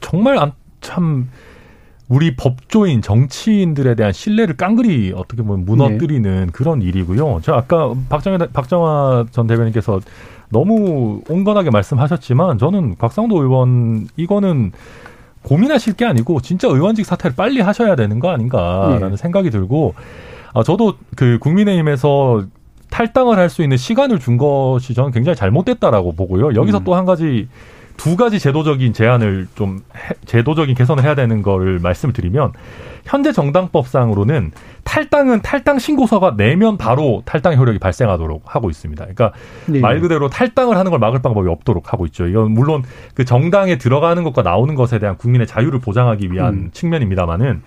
[0.00, 1.28] 정말 참
[2.08, 6.52] 우리 법조인 정치인들에 대한 신뢰를 깡그리 어떻게 보면 무너뜨리는 네.
[6.52, 7.40] 그런 일이고요.
[7.42, 10.00] 저 아까 박정희 박정화 전 대변인께서
[10.50, 14.72] 너무 온건하게 말씀하셨지만 저는 곽상도 의원 이거는
[15.42, 19.16] 고민하실 게 아니고 진짜 의원직 사퇴를 빨리 하셔야 되는 거 아닌가라는 네.
[19.16, 19.94] 생각이 들고
[20.52, 22.44] 아, 저도 그 국민의힘에서
[22.90, 26.54] 탈당을 할 수 있는 시간을 준 것이 저는 굉장히 잘못됐다라고 보고요.
[26.54, 26.84] 여기서 음.
[26.84, 27.48] 또한 가지
[28.00, 32.52] 두 가지 제도적인 제한을 좀 해, 제도적인 개선을 해야 되는 거를 말씀을 드리면
[33.04, 34.52] 현재 정당법상으로는
[34.84, 39.04] 탈당은 탈당 신고서가 내면 바로 탈당 효력이 발생하도록 하고 있습니다.
[39.04, 39.32] 그러니까
[39.66, 39.80] 네.
[39.80, 42.26] 말 그대로 탈당을 하는 걸 막을 방법이 없도록 하고 있죠.
[42.26, 46.70] 이건 물론 그 정당에 들어가는 것과 나오는 것에 대한 국민의 자유를 보장하기 위한 음.
[46.72, 47.60] 측면입니다만은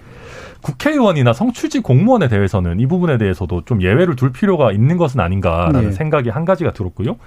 [0.63, 5.91] 국회의원이나 성취직 공무원에 대해서는 이 부분에 대해서도 좀 예외를 둘 필요가 있는 것은 아닌가라는 네.
[5.91, 7.17] 생각이 한 가지가 들었고요.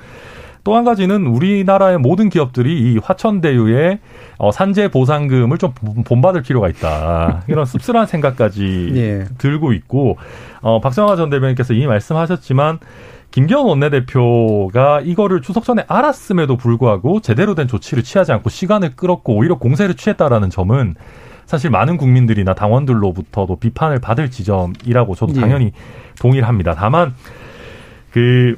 [0.67, 4.01] 또 한 가지는 우리나라의 모든 기업들이 이 화천대유의
[4.39, 5.73] 어, 산재 보상금을 좀
[6.05, 7.45] 본받을 필요가 있다.
[7.49, 9.25] 이런 씁쓸한 생각까지 예.
[9.39, 10.19] 들고 있고
[10.62, 12.81] 어, 박정화 전 대변인께서 이미 말씀하셨지만
[13.31, 19.59] 김기현 원내대표가 이거를 추석 전에 알았음에도 불구하고 제대로 된 조치를 취하지 않고 시간을 끌었고 오히려
[19.59, 20.97] 공세를 취했다라는 점은
[21.45, 25.41] 사실 많은 국민들이나 당원들로부터도 비판을 받을 지점이라고 저도 예.
[25.41, 25.73] 당연히 예.
[26.19, 26.75] 동의를 합니다.
[26.77, 27.14] 다만
[28.11, 28.57] 그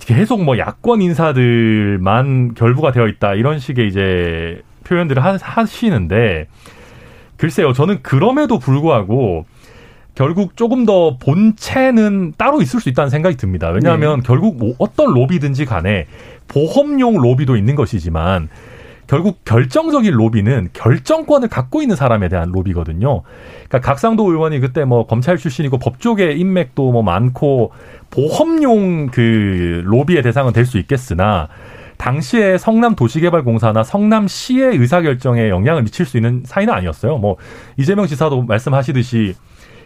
[0.00, 6.46] 계속 뭐 야권 인사들만 결부가 되어 있다 이런 식의 이제 표현들을 하시는데
[7.36, 9.46] 글쎄요 저는 그럼에도 불구하고
[10.14, 13.70] 결국 조금 더 본체는 따로 있을 수 있다는 생각이 듭니다.
[13.70, 14.26] 왜냐하면 네.
[14.26, 16.06] 결국 뭐 어떤 로비든지 간에
[16.46, 18.48] 보험용 로비도 있는 것이지만
[19.06, 23.22] 결국 결정적인 로비는 결정권을 갖고 있는 사람에 대한 로비거든요.
[23.68, 27.72] 그러니까 각상도 의원이 그때 뭐 검찰 출신이고 법조계 인맥도 뭐 많고
[28.10, 31.48] 보험용 그 로비의 대상은 될 수 있겠으나
[31.98, 37.18] 당시에 성남 도시개발공사나 성남시의 의사결정에 영향을 미칠 수 있는 사이는 아니었어요.
[37.18, 37.36] 뭐
[37.76, 39.34] 이재명 지사도 말씀하시듯이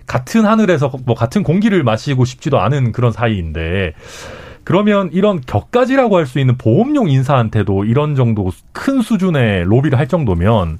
[0.06, 3.92] 같은 하늘에서 뭐 같은 공기를 마시고 싶지도 않은 그런 사이인데
[4.68, 10.78] 그러면 이런 격가지라고 할 수 있는 보험용 인사한테도 이런 정도 큰 수준의 로비를 할 정도면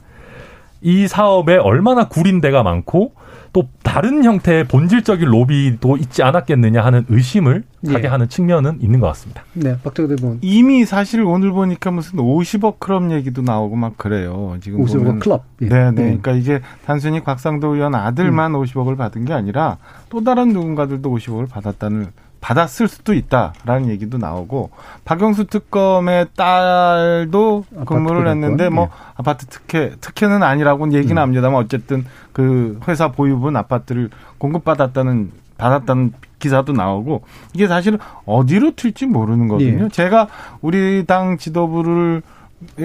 [0.82, 3.12] 이 사업에 얼마나 구린 데가 많고
[3.54, 8.08] 또 다른 형태의 본질적인 로비도 있지 않았겠느냐 하는 의심을 하게 예.
[8.08, 9.42] 하는 측면은 있는 것 같습니다.
[9.54, 14.58] 네, 박정대 본 이미 사실 오늘 보니까 무슨 50억 클럽 얘기도 나오고 막 그래요.
[14.60, 15.18] 지금 50억 보면.
[15.20, 15.44] 클럽.
[15.62, 15.68] 예.
[15.68, 16.02] 네, 네.
[16.02, 18.60] 그러니까 이게 단순히 곽상도 의원 아들만 음.
[18.60, 19.78] 50억을 받은 게 아니라
[20.10, 22.08] 또 다른 누군가들도 50억을 받았다는
[22.40, 24.70] 받았을 수도 있다라는 얘기도 나오고
[25.04, 28.88] 박영수 특검의 딸도 근무를 했는데 뭐 예.
[29.16, 31.20] 아파트 특혜 특혜는 아니라고는 얘기는 음.
[31.20, 37.22] 합니다만 어쨌든 그 회사 보유분 아파트를 공급받았다는 받았다는 기사도 나오고
[37.52, 39.86] 이게 사실은 어디로 튈지 모르는 거거든요.
[39.86, 39.88] 예.
[39.88, 40.28] 제가
[40.60, 42.22] 우리 당 지도부를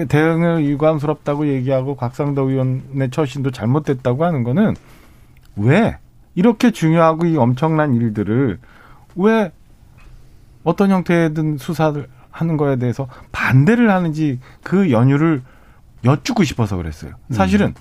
[0.08, 4.74] 대응을 유감스럽다고 얘기하고 곽상도 의원의 처신도 잘못됐다고 하는 거는
[5.56, 5.98] 왜
[6.34, 8.58] 이렇게 중요하고 이 엄청난 일들을
[9.16, 9.52] 왜
[10.64, 15.42] 어떤 형태든 수사를 하는 거에 대해서 반대를 하는지 그 연유를
[16.04, 17.12] 여쭙고 싶어서 그랬어요.
[17.30, 17.74] 사실은 음.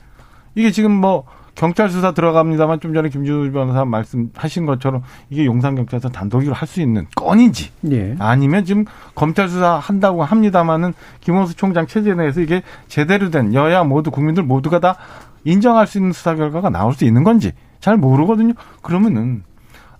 [0.56, 1.26] 이게 지금 뭐
[1.56, 6.82] 경찰 수사 들어갑니다만 좀 전에 김준우 변호사 말씀하신 것처럼 이게 용산 경찰서 단독으로 할 수
[6.82, 8.16] 있는 건인지 예.
[8.18, 14.10] 아니면 지금 검찰 수사 한다고 합니다만은 김원수 총장 체제 내에서 이게 제대로 된 여야 모두
[14.10, 14.98] 국민들 모두가 다
[15.44, 18.54] 인정할 수 있는 수사 결과가 나올 수 있는 건지 잘 모르거든요.
[18.82, 19.44] 그러면은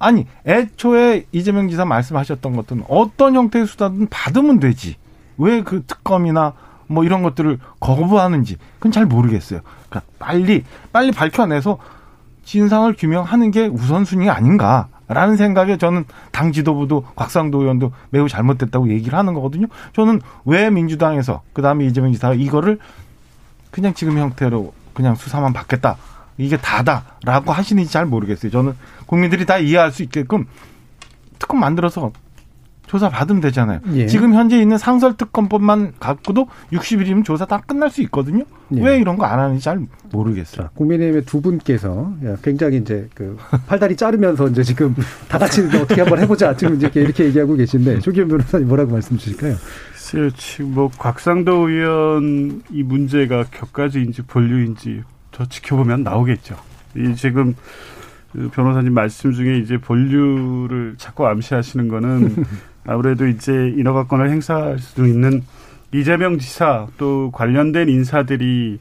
[0.04, 4.96] 아니 애초에 이재명 지사 말씀하셨던 것들은 어떤 형태의 수사든 받으면 되지
[5.38, 6.54] 왜 그 특검이나
[6.88, 9.62] 뭐 이런 것들을 거부하는지 그건 잘 모르겠어요.
[9.90, 11.78] 그러니까 빨리 빨리 밝혀내서
[12.44, 19.18] 진상을 규명하는 게 우선순위 아닌가 라는 생각에 저는 당 지도부도 곽상도 의원도 매우 잘못됐다고 얘기를
[19.18, 19.68] 하는 거거든요.
[19.94, 22.80] 저는 왜 민주당에서 그다음에 이재명 지사가 이거를
[23.72, 25.98] 그냥 지금 형태로 그냥 수사만 받겠다.
[26.38, 28.52] 이게 다다라고 하시는지 잘 모르겠어요.
[28.52, 28.76] 저는
[29.14, 30.46] 국민들이 다 이해할 수 있게끔
[31.38, 32.12] 특검 만들어서
[32.88, 33.80] 조사 받으면 되잖아요.
[33.94, 34.08] 예.
[34.08, 38.44] 지금 현재 있는 상설 특검법만 갖고도 60일이면 조사 다 끝날 수 있거든요.
[38.76, 38.82] 예.
[38.84, 39.80] 왜 이런 거 안 하는지 잘
[40.12, 40.64] 모르겠어요.
[40.68, 42.12] 자, 국민의힘의 두 분께서
[42.44, 43.38] 굉장히 이제 그
[43.68, 44.96] 팔다리 자르면서 이제 지금
[45.30, 49.56] 다 같이 어떻게 한번 해보자 지금 이제 이렇게 얘기하고 계신데 조기현 변호사님 뭐라고 말씀 주실까요?
[50.36, 56.56] 지금 뭐 곽상도 의원 이 문제가 격가지인지 본류인지 더 지켜보면 나오겠죠.
[56.96, 57.60] 이 지금 그
[58.54, 62.44] 변호사님 말씀 중에 이제 본류를 자꾸 암시하시는 거는
[62.86, 65.44] 아무래도 이제 인허가권을 행사할 수 있는
[65.94, 68.80] 이재명 지사 또 관련된 인사들이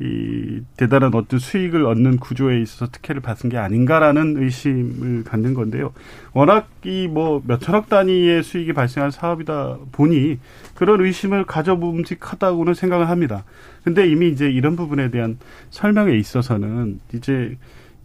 [0.00, 5.92] 이 대단한 어떤 수익을 얻는 구조에 있어서 특혜를 받은 게 아닌가라는 의심을 갖는 건데요.
[6.32, 10.38] 워낙 이 뭐 몇천억 단위의 수익이 발생한 사업이다 보니
[10.74, 13.44] 그런 의심을 가져봄직하다고는 생각을 합니다.
[13.82, 15.38] 근데 이미 이제 이런 부분에 대한
[15.70, 17.56] 설명에 있어서는 이제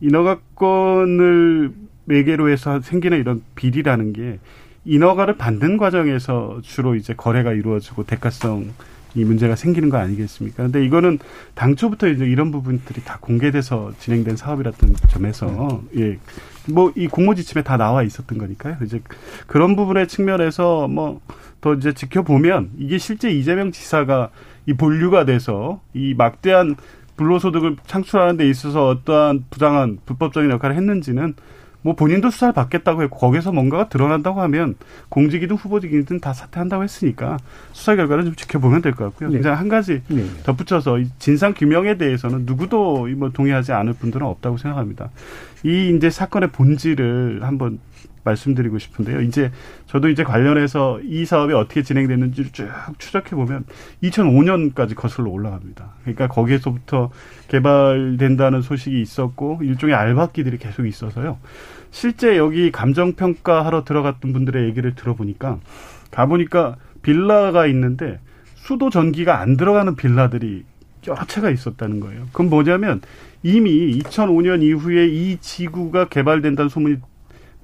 [0.04, 1.72] 인허가권을
[2.06, 4.40] 매개로 해서 생기는 이런 비리라는 게
[4.86, 8.72] 인허가를 받는 과정에서 주로 이제 거래가 이루어지고 대가성
[9.16, 10.64] 이 문제가 생기는 거 아니겠습니까?
[10.64, 11.20] 근데 이거는
[11.54, 16.18] 당초부터 이제 이런 부분들이 다 공개돼서 진행된 사업이랐던 점에서 예.
[16.68, 18.78] 뭐 이 공모 지침에 다 나와 있었던 거니까요.
[18.84, 19.02] 이제
[19.48, 21.22] 그런 부분의 측면에서 뭐
[21.64, 24.32] 더 이제 지켜보면 이게 실제 이재명 지사가
[24.66, 26.76] 이 본류가 돼서 이 막대한
[27.18, 31.36] 불로소득을 창출하는 데 있어서 어떠한 부당한 불법적인 역할을 했는지는
[31.86, 34.76] 뭐 본인도 수사를 받겠다고 했고 거기서 뭔가가 드러난다고 하면
[35.10, 37.38] 공직이든 후보직이든 다 사퇴한다고 했으니까
[37.74, 39.30] 수사 결과를 좀 지켜보면 될 것 같고요.
[39.30, 39.40] 네.
[39.40, 40.26] 그냥 한 가지 네.
[40.44, 45.10] 덧붙여서 진상 규명에 대해서는 누구도 뭐 동의하지 않을 분들은 없다고 생각합니다.
[45.64, 47.80] 이 이제 사건의 본질을 한번
[48.24, 49.22] 말씀드리고 싶은데요.
[49.22, 49.52] 이제
[49.88, 53.66] 저도 이제 관련해서 이 사업이 어떻게 진행됐는지를 쭉 추적해 보면
[54.04, 55.94] 2005년까지 거슬러 올라갑니다.
[56.02, 57.12] 그러니까 거기에서부터
[57.48, 61.38] 개발된다는 소식이 있었고 일종의 알박기들이 계속 있어서요.
[61.92, 65.60] 실제 여기 감정 평가하러 들어갔던 분들의 얘기를 들어보니까
[66.12, 68.20] 가보니까 빌라가 있는데
[68.56, 70.64] 수도 전기가 안 들어가는 빌라들이
[71.08, 72.28] 여러 채가 있었다는 거예요.
[72.32, 73.02] 그건 뭐냐면
[73.44, 76.98] 이미 2005년 이후에 이 지구가 개발된다는 소문이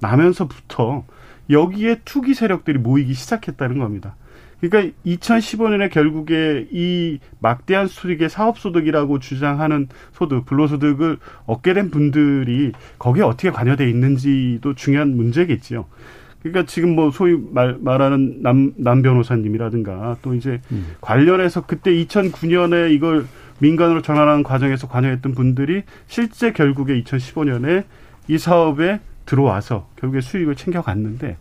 [0.00, 1.04] 나면서부터
[1.50, 4.16] 여기에 투기 세력들이 모이기 시작했다는 겁니다.
[4.60, 13.50] 그러니까 2015년에 결국에 이 막대한 수익의 사업소득이라고 주장하는 소득, 불로소득을 얻게 된 분들이 거기에 어떻게
[13.50, 15.86] 관여돼 있는지도 중요한 문제겠지요.
[16.42, 20.94] 그러니까 지금 뭐 소위 말, 말하는 남, 남 변호사님이라든가 또 이제 음.
[21.00, 23.26] 관련해서 그때 2009년에 이걸
[23.58, 27.84] 민간으로 전환하는 과정에서 관여했던 분들이 실제 결국에 2015년에
[28.28, 31.36] 이 사업에 들어와서 결국에 수익을 챙겨갔는데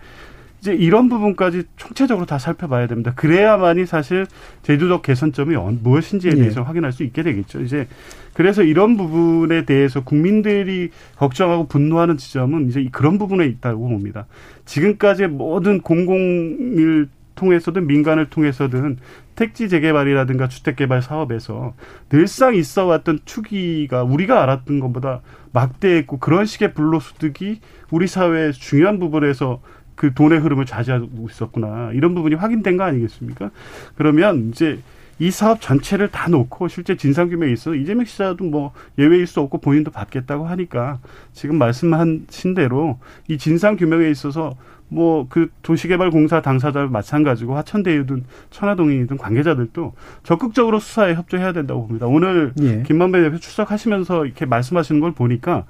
[0.60, 3.14] 이제 이런 부분까지 총체적으로 다 살펴봐야 됩니다.
[3.16, 4.26] 그래야만이 사실
[4.64, 6.36] 제도적 개선점이 무엇인지에 예.
[6.36, 6.66] 대해서 예.
[6.66, 7.62] 확인할 수 있게 되겠죠.
[7.62, 7.88] 이제
[8.34, 14.28] 그래서 이런 부분에 대해서 국민들이 걱정하고 분노하는 지점은 이제 그런 부분에 있다고 봅니다.
[14.66, 17.08] 지금까지의 모든 공공을
[17.40, 18.98] 통해서든 민간을 통해서든
[19.36, 21.74] 택지 재개발이라든가 주택 개발 사업에서
[22.10, 25.22] 늘상 있어 왔던 투기가 우리가 알았던 것보다
[25.54, 27.62] 막대했고 그런 식의 불로소득이
[27.92, 29.62] 우리 사회의 중요한 부분에서
[29.96, 33.52] 그 돈의 흐름을 좌지하고 있었구나 이런 부분이 확인된 거 아니겠습니까?
[33.96, 34.80] 그러면 이제
[35.18, 39.92] 이 사업 전체를 다 놓고 실제 진상규명에 있어 이재명 씨자도 뭐 예외일 수 없고 본인도
[39.92, 41.00] 받겠다고 하니까
[41.34, 44.56] 지금 말씀하신 대로 이 진상규명에 있어서
[44.90, 52.08] 뭐 그 도시개발공사 당사자 마찬가지고 하천대유든 천화동이든 관계자들도 적극적으로 수사에 협조해야 된다고 봅니다.
[52.08, 52.84] 오늘 예.
[52.84, 55.66] 김만배 대표 출석하시면서 이렇게 말씀하시는 걸 보니까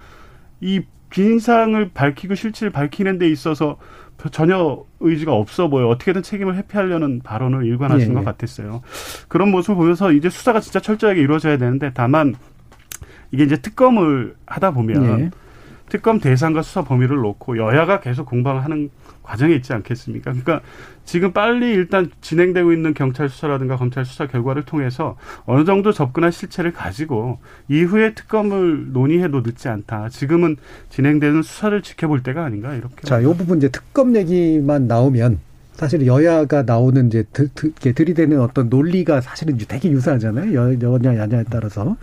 [0.62, 3.78] 이 진상을 밝히고 실체를 밝히는 데 있어서
[4.32, 8.14] 전혀 의지가 없어 보여 어떻게든 책임을 회피하려는 발언을 일관하신 예.
[8.14, 8.82] 것 같았어요.
[9.28, 12.36] 그런 모습을 보면서 이제 수사가 진짜 철저하게 이루어져야 되는데 다만
[13.32, 15.32] 이게 이제 특검을 하다 보면 예.
[15.90, 18.90] 특검 대상과 수사 범위를 놓고 여야가 계속 공방하는
[19.24, 20.32] 과정에 있지 않겠습니까?
[20.32, 20.62] 그러니까
[21.06, 26.72] 지금 빨리 일단 진행되고 있는 경찰 수사라든가 검찰 수사 결과를 통해서 어느 정도 접근한 실체를
[26.72, 30.10] 가지고 이후에 특검을 논의해도 늦지 않다.
[30.10, 30.58] 지금은
[30.90, 33.02] 진행되는 수사를 지켜볼 때가 아닌가 이렇게.
[33.04, 35.40] 자, 이 부분 이제 특검 얘기만 나오면
[35.74, 40.54] 사실 여야가 나오는 이제 드, 드, 들이대는 어떤 논리가 사실은 되게 유사하잖아요.
[40.54, 41.96] 여, 여냐 야냐에 따라서.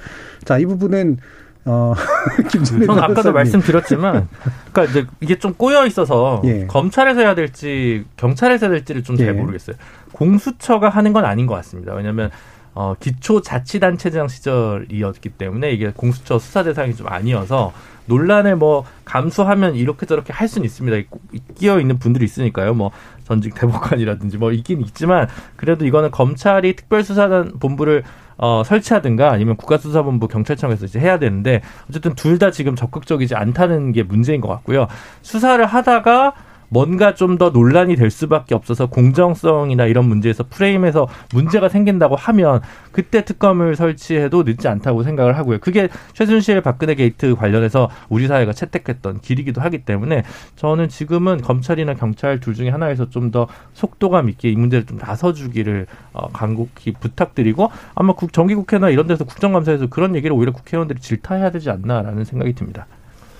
[0.44, 1.18] 자, 이 부분은
[1.66, 1.94] 어,
[2.50, 4.28] 김준일 저는 아까도 말씀드렸지만,
[4.72, 6.66] 그러니까 이제 이게 좀 꼬여 있어서 예.
[6.66, 9.32] 검찰에서 해야 될지 경찰에서 해야 될지를 좀잘 예.
[9.32, 9.76] 모르겠어요.
[10.12, 11.92] 공수처가 하는 건 아닌 것 같습니다.
[11.94, 12.30] 왜냐하면
[12.74, 17.72] 어, 기초자치단체장 시절이었기 때문에 이게 공수처 수사 대상이 좀 아니어서
[18.06, 21.08] 논란을 뭐 감수하면 이렇게 저렇게 할 수는 있습니다.
[21.56, 22.74] 끼어 있는 분들이 있으니까요.
[22.74, 22.90] 뭐
[23.24, 28.04] 전직 대법관이라든지 뭐 있긴 있지만 그래도 이거는 검찰이 특별수사단 본부를
[28.38, 34.02] 어, 설치하든가 아니면 국가수사본부 경찰청에서 이제 해야 되는데 어쨌든 둘 다 지금 적극적이지 않다는 게
[34.02, 34.88] 문제인 것 같고요.
[35.22, 36.34] 수사를 하다가
[36.68, 42.62] 뭔가 좀 더 논란이 될 수밖에 없어서 공정성이나 이런 문제에서 프레임에서 문제가 생긴다고 하면
[42.92, 45.58] 그때 특검을 설치해도 늦지 않다고 생각을 하고요.
[45.58, 50.22] 그게 최순실 박근혜 게이트 관련해서 우리 사회가 채택했던 길이기도 하기 때문에
[50.56, 55.86] 저는 지금은 검찰이나 경찰 둘 중에 하나에서 좀 더 속도감 있게 이 문제를 좀 나서주기를
[56.12, 61.70] 어, 간곡히 부탁드리고 아마 국, 정기국회나 이런 데서 국정감사에서 그런 얘기를 오히려 국회의원들이 질타해야 되지
[61.70, 62.86] 않나라는 생각이 듭니다.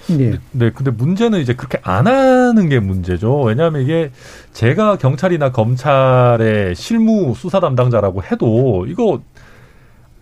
[0.08, 0.38] 네.
[0.52, 3.42] 네, 근데 문제는 이제 그렇게 안 하는 게 문제죠.
[3.42, 4.10] 왜냐하면 이게
[4.52, 9.20] 제가 경찰이나 검찰의 실무 수사 담당자라고 해도 이거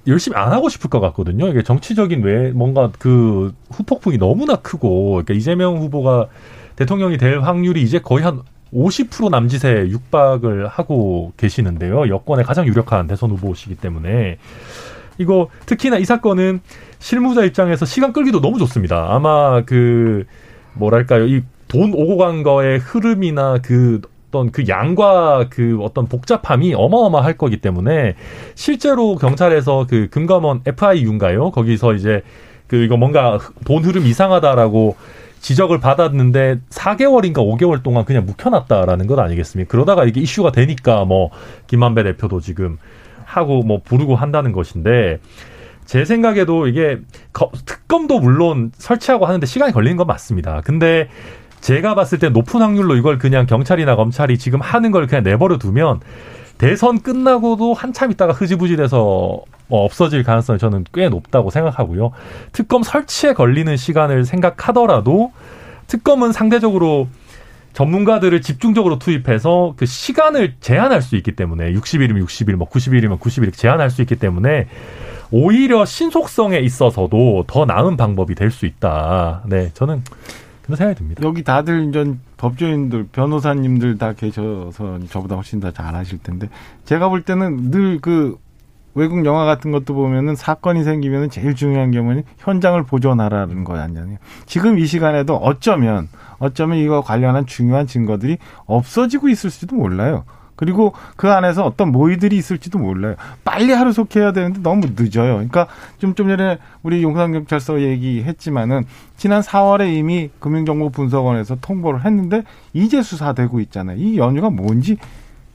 [0.07, 1.49] 열심히 안 하고 싶을 것 같거든요.
[1.49, 6.29] 이게 정치적인 왜 뭔가 그 후폭풍이 너무나 크고, 그러니까 이재명 후보가
[6.77, 8.43] 대통령이 될 확률이 이제 거의 한
[8.75, 12.09] 50% 남짓에 육박을 하고 계시는데요.
[12.09, 14.39] 여권의 가장 유력한 대선 후보시기 때문에
[15.19, 16.61] 이거 특히나 이 사건은
[16.99, 19.07] 실무자 입장에서 시간 끌기도 너무 좋습니다.
[19.11, 20.25] 아마 그
[20.75, 21.43] 뭐랄까요 이
[21.75, 28.15] 돈 오고 간 거의 흐름이나 그 어떤 그 양과 그 어떤 복잡함이 어마어마할 거기 때문에
[28.55, 31.51] 실제로 경찰에서 그 금감원 FIU인가요?
[31.51, 32.23] 거기서 이제
[32.69, 34.95] 그 이거 뭔가 돈 흐름 이상하다라고
[35.41, 39.69] 지적을 받았는데 4개월인가 5개월 동안 그냥 묵혀놨다라는 것 아니겠습니까?
[39.69, 41.31] 그러다가 이게 이슈가 되니까 뭐
[41.67, 42.79] 김만배 대표도 지금
[43.25, 45.19] 하고 뭐 부르고 한다는 것인데
[45.85, 46.99] 제 생각에도 이게
[47.67, 50.63] 특검도 물론 설치하고 하는데 시간이 걸리는 건 맞습니다.
[50.65, 51.09] 근데
[51.61, 56.01] 제가 봤을 때 높은 확률로 이걸 그냥 경찰이나 검찰이 지금 하는 걸 그냥 내버려 두면
[56.59, 62.13] 대선 끝나고도 한참 있다가 흐지부지 돼서 뭐 없어질 가능성이 저는 꽤 높다고 생각하고요.
[62.53, 65.33] 특검 설치에 걸리는 시간을 생각하더라도
[65.87, 67.09] 특검은 상대적으로
[67.75, 73.91] 전문가들을 집중적으로 투입해서 그 시간을 제한할 수 있기 때문에 60일이면 60일, 뭐 90일이면 90일 제한할
[73.91, 74.69] 수 있기 때문에
[75.31, 79.43] 오히려 신속성에 있어서도 더 나은 방법이 될 수 있다.
[79.47, 80.03] 네, 저는
[80.63, 81.23] 그런 생각이 듭니다.
[81.25, 86.49] 여기 다들 이제 법조인들, 변호사님들 다 계셔서 저보다 훨씬 더 잘하실 텐데
[86.85, 88.39] 제가 볼 때는 늘 그
[88.95, 94.19] 외국 영화 같은 것도 보면은 사건이 생기면은 제일 중요한 경우는 현장을 보존하라는 거 아니냐요.
[94.47, 100.25] 지금 이 시간에도 어쩌면 어쩌면 이거 관련한 중요한 증거들이 없어지고 있을지도 몰라요.
[100.57, 103.17] 그리고 그 안에서 어떤 모의들이 있을지도 몰라요.
[103.45, 105.35] 빨리 하루속해야 되는데 너무 늦어요.
[105.35, 105.67] 그러니까
[105.99, 108.85] 좀, 좀 전에 우리 용산경찰서 얘기했지만은
[109.17, 113.97] 지난 4월에 이미 금융정보분석원에서 통보를 했는데 이제 수사되고 있잖아요.
[113.99, 114.97] 이 연유가 뭔지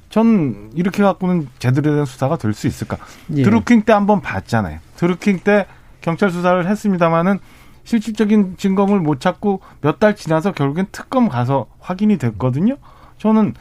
[0.10, 2.97] 전 이렇게 갖고는 제대로 된 수사가 될 수 있을까?
[3.36, 3.43] 예.
[3.43, 4.80] 드루킹 때 한번 봤잖아요.
[4.97, 5.66] 드루킹 때
[6.01, 7.39] 경찰 수사를 했습니다마는
[7.84, 12.78] 실질적인 증거물 못 찾고 몇 달 지나서 결국엔 특검 가서 확인이 됐거든요.
[13.18, 13.53] 저는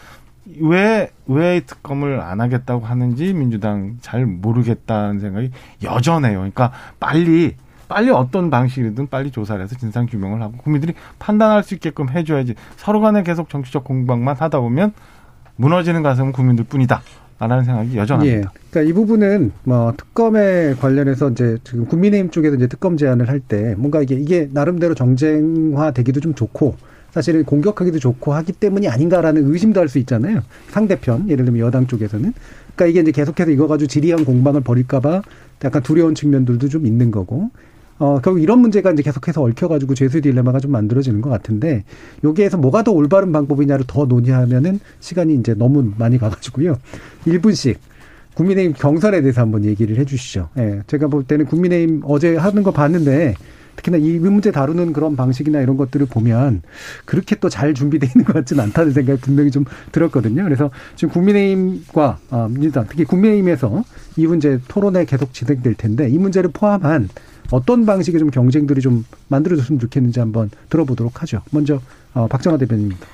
[0.61, 5.51] 왜, 왜 특검을 안 하겠다고 하는지 민주당 잘 모르겠다는 생각이
[5.83, 6.39] 여전해요.
[6.39, 7.55] 그러니까 빨리,
[7.89, 13.01] 빨리 어떤 방식이든 빨리 조사를 해서 진상 규명을 하고 국민들이 판단할 수 있게끔 해줘야지 서로
[13.01, 14.93] 간에 계속 정치적 공방만 하다 보면
[15.63, 17.03] 무너지는 가슴은 국민들 뿐이다.
[17.41, 18.37] 라는 생각이 여전합니다.
[18.37, 18.45] 예.
[18.71, 23.75] 그러니까 이 부분은 뭐 특검에 관련해서 이제 지금 국민의힘 쪽에서 이제 특검 제안을 할 때
[23.77, 26.75] 뭔가 이게 이게 나름대로 정쟁화 되기도 좀 좋고
[27.13, 30.41] 사실은 공격하기도 좋고 하기 때문이 아닌가라는 의심도 할 수 있잖아요.
[30.71, 32.35] 상대편 예를 들면 여당 쪽에서는
[32.75, 35.23] 그러니까 이게 이제 계속해서 이거 가지고 지리한 공방을 벌일까봐
[35.65, 37.51] 약간 두려운 측면들도 좀 있는 거고
[37.99, 41.85] 어, 결국 이런 문제가 이제 계속해서 얽혀가지고 죄수 딜레마가 좀 만들어지는 것 같은데
[42.25, 46.77] 여기에서 뭐가 더 올바른 방법이냐를 더 논의하면은 시간이 이제 너무 많이 가가지고요.
[47.27, 47.77] 1분씩
[48.35, 50.49] 국민의힘 경선에 대해서 한번 얘기를 해 주시죠.
[50.59, 50.83] 예.
[50.87, 53.35] 제가 볼 때는 국민의힘 어제 하는 거 봤는데
[53.75, 56.63] 특히나 이 문제 다루는 그런 방식이나 이런 것들을 보면
[57.05, 60.45] 그렇게 또 잘 준비되어 있는 것 같지는 않다는 생각이 분명히 좀 들었거든요.
[60.45, 63.85] 그래서 지금 국민의힘과 아, 민주당 특히 국민의힘에서
[64.17, 67.09] 이 문제 토론회 계속 진행될 텐데 이 문제를 포함한
[67.51, 71.43] 어떤 방식의 좀 경쟁들이 좀 만들어졌으면 좋겠는지 한번 들어보도록 하죠.
[71.51, 71.81] 먼저
[72.15, 73.07] 어, 박정화 대변인입니다.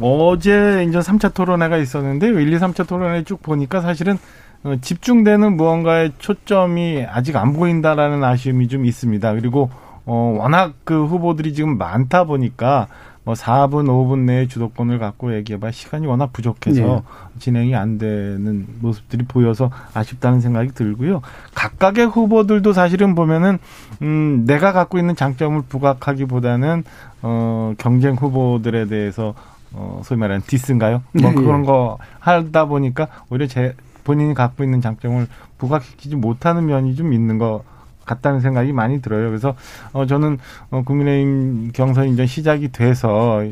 [0.00, 4.18] 어제 이제 3차 토론회가 있었는데 1, 2, 3차 토론회 쭉 보니까 사실은
[4.64, 9.34] 어, 집중되는 무언가의 초점이 아직 안 보인다라는 아쉬움이 좀 있습니다.
[9.34, 9.70] 그리고
[10.04, 12.88] 어 워낙 그 후보들이 지금 많다 보니까
[13.28, 17.02] 뭐 4분, 5분 내에 주도권을 갖고 얘기해봐 시간이 워낙 부족해서 네.
[17.38, 21.20] 진행이 안 되는 모습들이 보여서 아쉽다는 생각이 들고요.
[21.54, 23.58] 각각의 후보들도 사실은 보면은
[24.00, 26.84] 음 내가 갖고 있는 장점을 부각하기보다는
[27.20, 29.34] 어 경쟁 후보들에 대해서
[29.74, 31.02] 어 소위 말하는 디스인가요?
[31.12, 31.34] 뭐 네.
[31.34, 33.74] 그런 거 하다 보니까 오히려 제
[34.04, 35.26] 본인이 갖고 있는 장점을
[35.58, 37.62] 부각시키지 못하는 면이 좀 있는 것
[38.08, 39.28] 같다는 생각이 많이 들어요.
[39.28, 39.54] 그래서
[39.92, 40.38] 어 저는
[40.70, 43.44] 어 국민의힘 경선 이제 시작이 돼서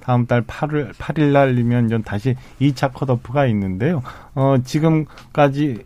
[0.00, 4.02] 다음 달 8일 8일 날이면 전 다시 2차 컷오프가 있는데요.
[4.34, 5.84] 어 지금까지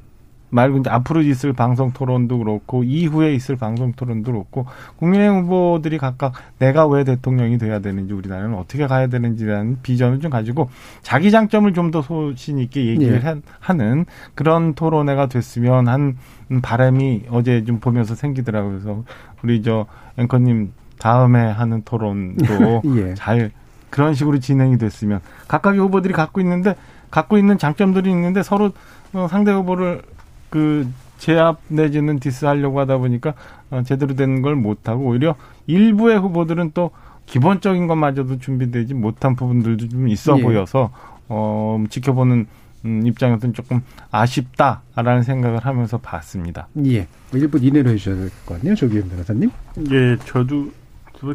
[0.51, 6.33] 말고 이제 앞으로 있을 방송 토론도 그렇고 이후에 있을 방송 토론도 그렇고 국민의 후보들이 각각
[6.59, 10.71] 내가 왜 대통령이 돼야 되는지 우리나라는 어떻게 가야 되는지라는 비전을 좀 가지고
[11.03, 13.41] 자기 장점을 좀 더 소신 있게 얘기를 예.
[13.61, 16.19] 하는 그런 토론회가 됐으면 한
[16.63, 18.73] 바람이 어제 좀 보면서 생기더라고요.
[18.73, 19.05] 그래서
[19.43, 19.87] 우리 저
[20.19, 23.15] 앵커님 다음에 하는 토론도 예.
[23.15, 23.51] 잘
[23.91, 26.75] 그런 식으로 진행이 됐으면 각각의 후보들이 갖고 있는데
[27.11, 28.73] 갖고 있는 장점들이 있는데 서로
[29.15, 30.03] 어, 상대 후보를
[30.51, 30.87] 그
[31.19, 33.35] 제압 내지는 디스하려고 하다 보니까
[33.71, 35.35] 어, 제대로 된 걸 못하고 오히려
[35.67, 36.91] 일부의 후보들은 또
[37.27, 40.43] 기본적인 것마저도 준비되지 못한 부분들도 좀 있어 예.
[40.43, 40.91] 보여서
[41.29, 42.47] 어, 지켜보는
[42.85, 46.69] 음, 입장에서는 조금 아쉽다라는 생각을 하면서 봤습니다.
[46.87, 47.07] 예.
[47.31, 48.75] 뭐 일부 이내로 해주셔야 될 것 같네요.
[48.77, 49.51] 조기현 변호사님.
[49.91, 50.71] 예, 저도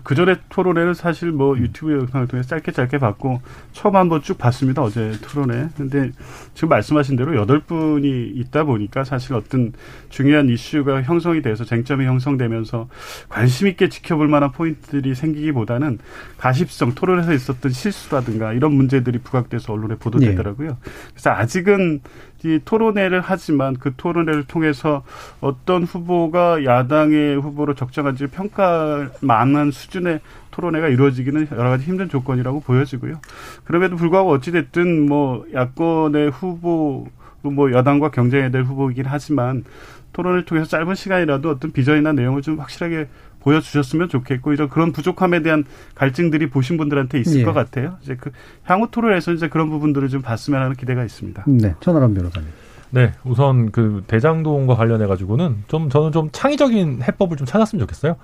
[0.04, 1.60] 그 전에 토론회는 사실 뭐 음.
[1.60, 3.42] 유튜브 영상을 통해 짧게 짧게 봤고
[3.74, 5.70] 처음 한번 쭉 봤습니다 어제 토론회.
[5.76, 6.12] 근데
[6.54, 9.74] 지금 말씀하신 대로 여덟 분이 있다 보니까 사실 어떤
[10.10, 12.88] 중요한 이슈가 형성이 돼서 쟁점이 형성되면서
[13.30, 16.00] 관심 있게 지켜볼 만한 포인트들이 생기기보다는
[16.38, 20.70] 가십성 토론에서 있었던 실수라든가 이런 문제들이 부각돼서 언론에 보도되더라고요.
[20.70, 20.76] 네.
[21.12, 22.02] 그래서 아직은
[22.46, 25.04] 이 토론회를 하지만 그 토론회를 통해서
[25.40, 30.20] 어떤 후보가 야당의 후보로 적정한지 평가 만한 수준의
[30.52, 33.20] 토론회가 이루어지기는 여러 가지 힘든 조건이라고 보여지고요.
[33.64, 37.08] 그럼에도 불구하고 어찌됐든 뭐 야권의 후보
[37.42, 39.64] 뭐 여당과 경쟁해야 될 후보이긴 하지만
[40.14, 43.08] 토론을 통해서 짧은 시간이라도 어떤 비전이나 내용을 좀 확실하게
[43.44, 45.66] 보여주셨으면 좋겠고 이런 그런 부족함에 대한
[45.96, 47.44] 갈증들이 보신 분들한테 있을 예.
[47.44, 47.98] 것 같아요.
[48.02, 48.32] 이제 그
[48.64, 51.44] 향후 토론에서 이제 그런 부분들을 좀 봤으면 하는 기대가 있습니다.
[51.48, 52.50] 네, 천하람 변호사님.
[52.94, 58.18] 네, 우선 그 대장동과 관련해 가지고는 좀 저는 좀 창의적인 해법을 좀 찾았으면 좋겠어요.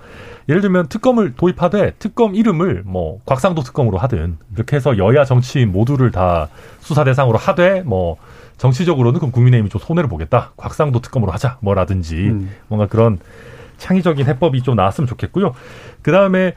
[0.48, 6.12] 예를 들면 특검을 도입하되 특검 이름을 뭐 곽상도 특검으로 하든 이렇게 해서 여야 정치인 모두를
[6.12, 6.48] 다
[6.78, 8.16] 수사 대상으로 하되 뭐
[8.58, 10.52] 정치적으로는 그럼 국민의힘이 좀 손해를 보겠다.
[10.56, 11.58] 곽상도 특검으로 하자.
[11.62, 12.50] 뭐라든지 음.
[12.68, 13.18] 뭔가 그런
[13.80, 15.54] 창의적인 해법이 좀 나왔으면 좋겠고요.
[16.02, 16.54] 그 다음에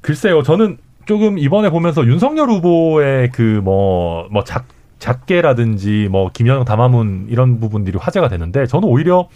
[0.00, 4.66] 글쎄요, 저는 조금 이번에 보면서 윤석열 후보의 그 뭐, 뭐 작,
[4.98, 9.28] 작게라든지 뭐 김현영 담화문 이런 부분들이 화제가 되는데 저는 오히려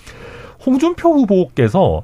[0.64, 2.03] 홍준표 후보께서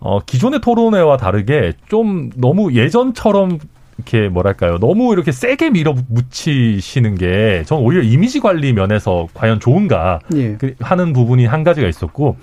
[0.00, 3.58] 어, 기존의 토론회와 다르게 좀 너무 예전처럼
[3.96, 10.54] 이렇게 뭐랄까요 너무 이렇게 세게 밀어붙이시는 게 저는 오히려 이미지 관리 면에서 과연 좋은가 예.
[10.56, 12.36] 그 하는 부분이 한 가지가 있었고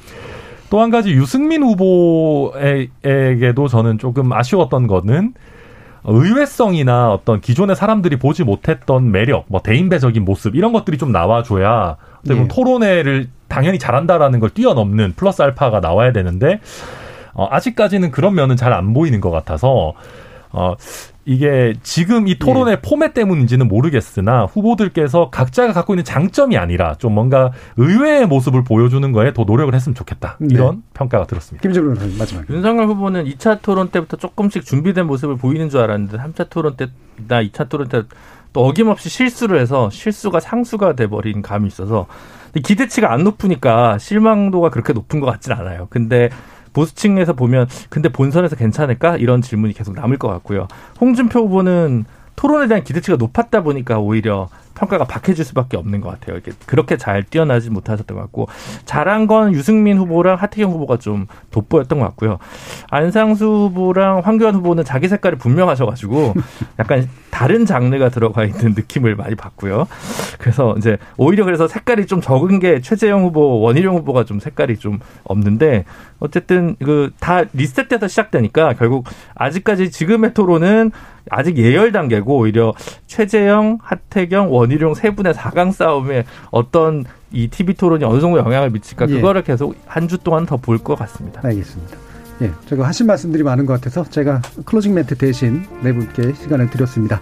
[0.70, 5.34] 또 한 가지 유승민 후보에게도 저는 조금 아쉬웠던 거는
[6.05, 12.47] 의외성이나 어떤 기존의 사람들이 보지 못했던 매력, 뭐 대인배적인 모습 이런 것들이 좀 나와줘야 네.
[12.47, 16.59] 토론회를 당연히 잘한다라는 걸 뛰어넘는 플러스 알파가 나와야 되는데
[17.34, 19.93] 어, 아직까지는 그런 면은 잘 안 보이는 것 같아서
[20.51, 20.76] 어,
[21.26, 22.82] 이게 지금 이 토론의 예.
[22.82, 29.34] 포맷 때문인지는 모르겠으나 후보들께서 각자가 갖고 있는 장점이 아니라 좀 뭔가 의외의 모습을 보여주는 거에
[29.34, 30.38] 더 노력을 했으면 좋겠다.
[30.39, 30.47] 네.
[30.51, 30.82] 이런 네.
[30.93, 31.61] 평가가 들었습니다.
[31.61, 32.49] 김정은 의원 마지막.
[32.49, 37.69] 윤석열 후보는 2차 토론 때부터 조금씩 준비된 모습을 보이는 줄 알았는데 3차 토론 때나 2차
[37.69, 38.03] 토론 때
[38.55, 42.07] 또 어김없이 실수를 해서 실수가 상수가 돼버린 감이 있어서
[42.63, 45.88] 기대치가 안 높으니까 실망도가 그렇게 높은 것 같진 않아요.
[45.89, 46.30] 근데
[46.76, 50.67] 보수층에서 보면 근데 본선에서 괜찮을까 이런 질문이 계속 남을 것 같고요.
[50.99, 52.05] 홍준표 후보는
[52.36, 56.36] 토론에 대한 기대치가 높았다 보니까 오히려 평가가 박해질 수밖에 없는 것 같아요.
[56.36, 58.47] 이렇게 그렇게 잘 뛰어나지 못하셨던 것 같고
[58.84, 62.38] 잘한 건 유승민 후보랑 하태경 후보가 좀 돋보였던 것 같고요.
[62.89, 66.34] 안상수 후보랑 황교안 후보는 자기 색깔이 분명하셔가지고
[66.78, 69.88] 약간 다른 장르가 들어가 있는 느낌을 많이 받고요.
[70.39, 74.99] 그래서 이제 오히려 그래서 색깔이 좀 적은 게 최재형 후보, 원희룡 후보가 좀 색깔이 좀
[75.23, 75.86] 없는데
[76.20, 79.05] 어쨌든 그 다 리셋돼서 시작되니까 결국
[79.36, 80.91] 아직까지 지금의 토론은
[81.30, 82.74] 아직 예열 단계고 오히려
[83.07, 89.07] 최재형, 하태경, 원희룡 세 분의 4강 싸움에 어떤 이 TV 토론이 어느 정도 영향을 미칠까
[89.09, 89.13] 예.
[89.16, 91.42] 그거를 계속 한 주 동안 더 볼 것 같습니다.
[91.43, 91.97] 알겠습니다.
[92.42, 97.21] 예, 제가 하신 말씀들이 많은 것 같아서 제가 closing 멘트 대신 네 분께 시간을 드렸습니다.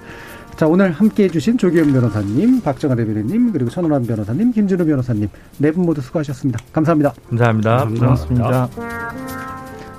[0.55, 5.27] 자, 오늘 함께 해주신 조기현 변호사님, 박정아 대변인님, 그리고 천원환 변호사님, 김준우 변호사님,
[5.57, 6.59] 네 분 모두 수고하셨습니다.
[6.71, 7.13] 감사합니다.
[7.29, 7.85] 감사합니다.
[7.85, 8.69] 고맙습니다.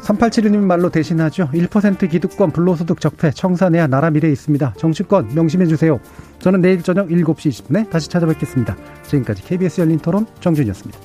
[0.03, 1.49] 3872님 말로 대신하죠.
[1.53, 4.75] 1% 기득권 불로소득 적폐 청산해야 나라 미래에 있습니다.
[4.77, 5.99] 정치권 명심해 주세요.
[6.41, 8.77] 저는 내일 저녁 7시 20분에 다시 찾아뵙겠습니다.
[9.05, 10.99] 지금까지 KBS 열린 토론 정준이었습니다.